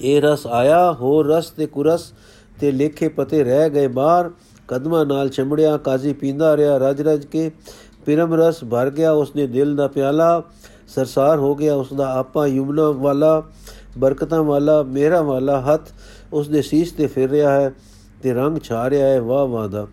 [0.00, 2.12] ਇਹ ਰਸ ਆਇਆ, ਹੋਰ ਰਸ ਤੇ ਕੁਰਸ
[2.60, 4.30] ਤੇ ਲੇਖੇ ਪਤੇ ਰਹਿ ਗਏ। ਬਾਹਰ
[4.68, 7.50] ਕਦਮਾਂ ਨਾਲ ਚਮੜਿਆ, ਕਾਜ਼ੀ ਪੀਂਦਾ ਰਿਹਾ। ਰਜ ਰਜ ਕੇ
[8.06, 10.42] ਪਿਰਮ ਰਸ ਭਰ ਗਿਆ। ਉਸਨੇ ਦਿਲ ਦਾ ਪਿਆਲਾ
[10.88, 13.42] ਸਰਸਾਰ ਹੋ ਗਿਆ ਉਸ ਦਾ ਆਪਾ ਯੁਮਨਾ ਵਾਲਾ,
[13.98, 15.88] ਬਰਕਤਾਂ ਵਾਲਾ, ਮੇਰਾ ਵਾਲਾ ਹੱਥ
[16.32, 17.74] ਉਸ ਦੇ ਸੀਸ ਤੇ ਫਿਰ ਰਿਹਾ ਹੈ
[18.22, 19.86] ਤੇ ਰੰਗ ਛਾ ਰਿਹਾ ਹੈ ਵਾਹ ਵਾਹ ਦਾ।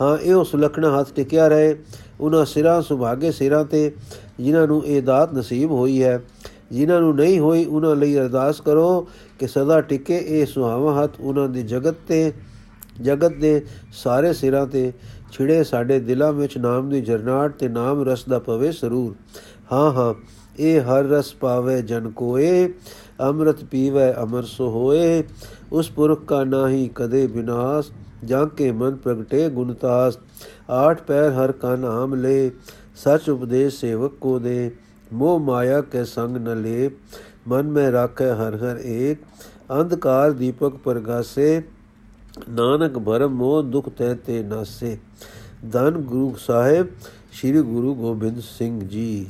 [0.00, 1.76] ਹਾਂ, ਇਹ ਉਸ ਲਖਣਾ ਹੱਥ ਟਿਕਿਆ ਰਹੇ,
[2.20, 3.92] ਉਹਨਾਂ ਸਿਰਾਂ ਸੁਭਾਗੇ ਸਿਰਾਂ ਤੇ,
[4.40, 6.20] ਜਿਨ੍ਹਾਂ ਨੂੰ ਇਹ ਦਾਤ ਨਸੀਬ ਹੋਈ ਹੈ।
[6.72, 11.48] ਜਿਨ੍ਹਾਂ ਨੂੰ ਨਹੀਂ ਹੋਈ, ਉਹਨਾਂ ਲਈ ਅਰਦਾਸ ਕਰੋ ਕਿ ਸਦਾ ਟਿਕੇ ਇਹ ਸੁਹਾਵਾ ਹੱਥ ਉਹਨਾਂ
[11.48, 12.32] ਦੀ ਜਗਤ ਤੇ,
[13.02, 14.92] ਜਗਤ ਦੇ ਸਾਰੇ ਸਿਰਾਂ ਤੇ।
[15.32, 19.14] ਛਿੜੇ ਸਾਡੇ ਦਿਲਾਂ ਵਿੱਚ ਨਾਮ ਦੀ ਜਰਨਾਟ ਤੇ ਨਾਮ ਰਸ ਦਾ ਪਵੇ ਸਰੂਰ।
[19.72, 20.14] ਹਾਂ ਹਾਂ,
[20.58, 22.72] ਇਹ ਹਰ ਰਸ ਪਾਵੇ ਜਨ ਕੋਏ,
[23.20, 25.22] ਅੰਮ੍ਰਿਤ ਪੀਵੇ ਅਮਰ ਸੋ ਹੋਏ,
[25.72, 27.90] ਉਸ ਪੁਰਖ ਕਾ ਨਾਹੀ ਕਦੇ ਬਿਨਾਸ਼,
[28.24, 30.18] ਜਾਂ ਕੇ ਮਨ ਪ੍ਰਗਟੇ ਗੁਣਤਾਸ
[30.70, 32.50] ਆਠ ਪੈਰ ਹਰ ਕਾ ਨਾਮ ਲੈ,
[32.96, 34.70] ਸਚ ਉਪਦੇਸ਼ ਸੇਵਕ ਕੋ ਦੇ,
[35.12, 36.90] ਮੋਹ ਮਾਇਆ ਕੇ ਸੰਗ ਨ ਲੇ,
[37.48, 39.18] ਮਨ ਮੈਂ ਰਾਖੇ ਹਰ ਹਰ ਏਕ,
[39.80, 41.62] ਅੰਧਕਾਰ ਦੀਪਕ ਪ੍ਰਗਾਸੇ,
[42.48, 44.98] ਨਾਨਕ ਭਰਮ ਮੋਹ ਦੁਖ ਤੈ ਤੇ ਨਾਸੇ,
[45.72, 46.86] ਧੰਨ ਗੁਰੂ ਸਾਹਿਬ,
[47.32, 49.26] ਸ੍ਰੀ ਗੁਰੂ ਗੋਬਿੰਦ ਸਿੰਘ ਜੀ।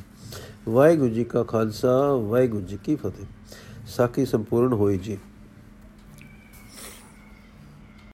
[0.71, 3.27] ਵਾਹਿਗੁਰੂ ਜੀ ਕਾ ਖਾਲਸਾ ਵਾਹਿਗੁਰੂ ਜੀ ਕੀ ਫਤਿਹ।
[3.87, 5.19] ਸਾਖੀ ਸੰਪੂਰਨ ਹੋਈ ਜੀ।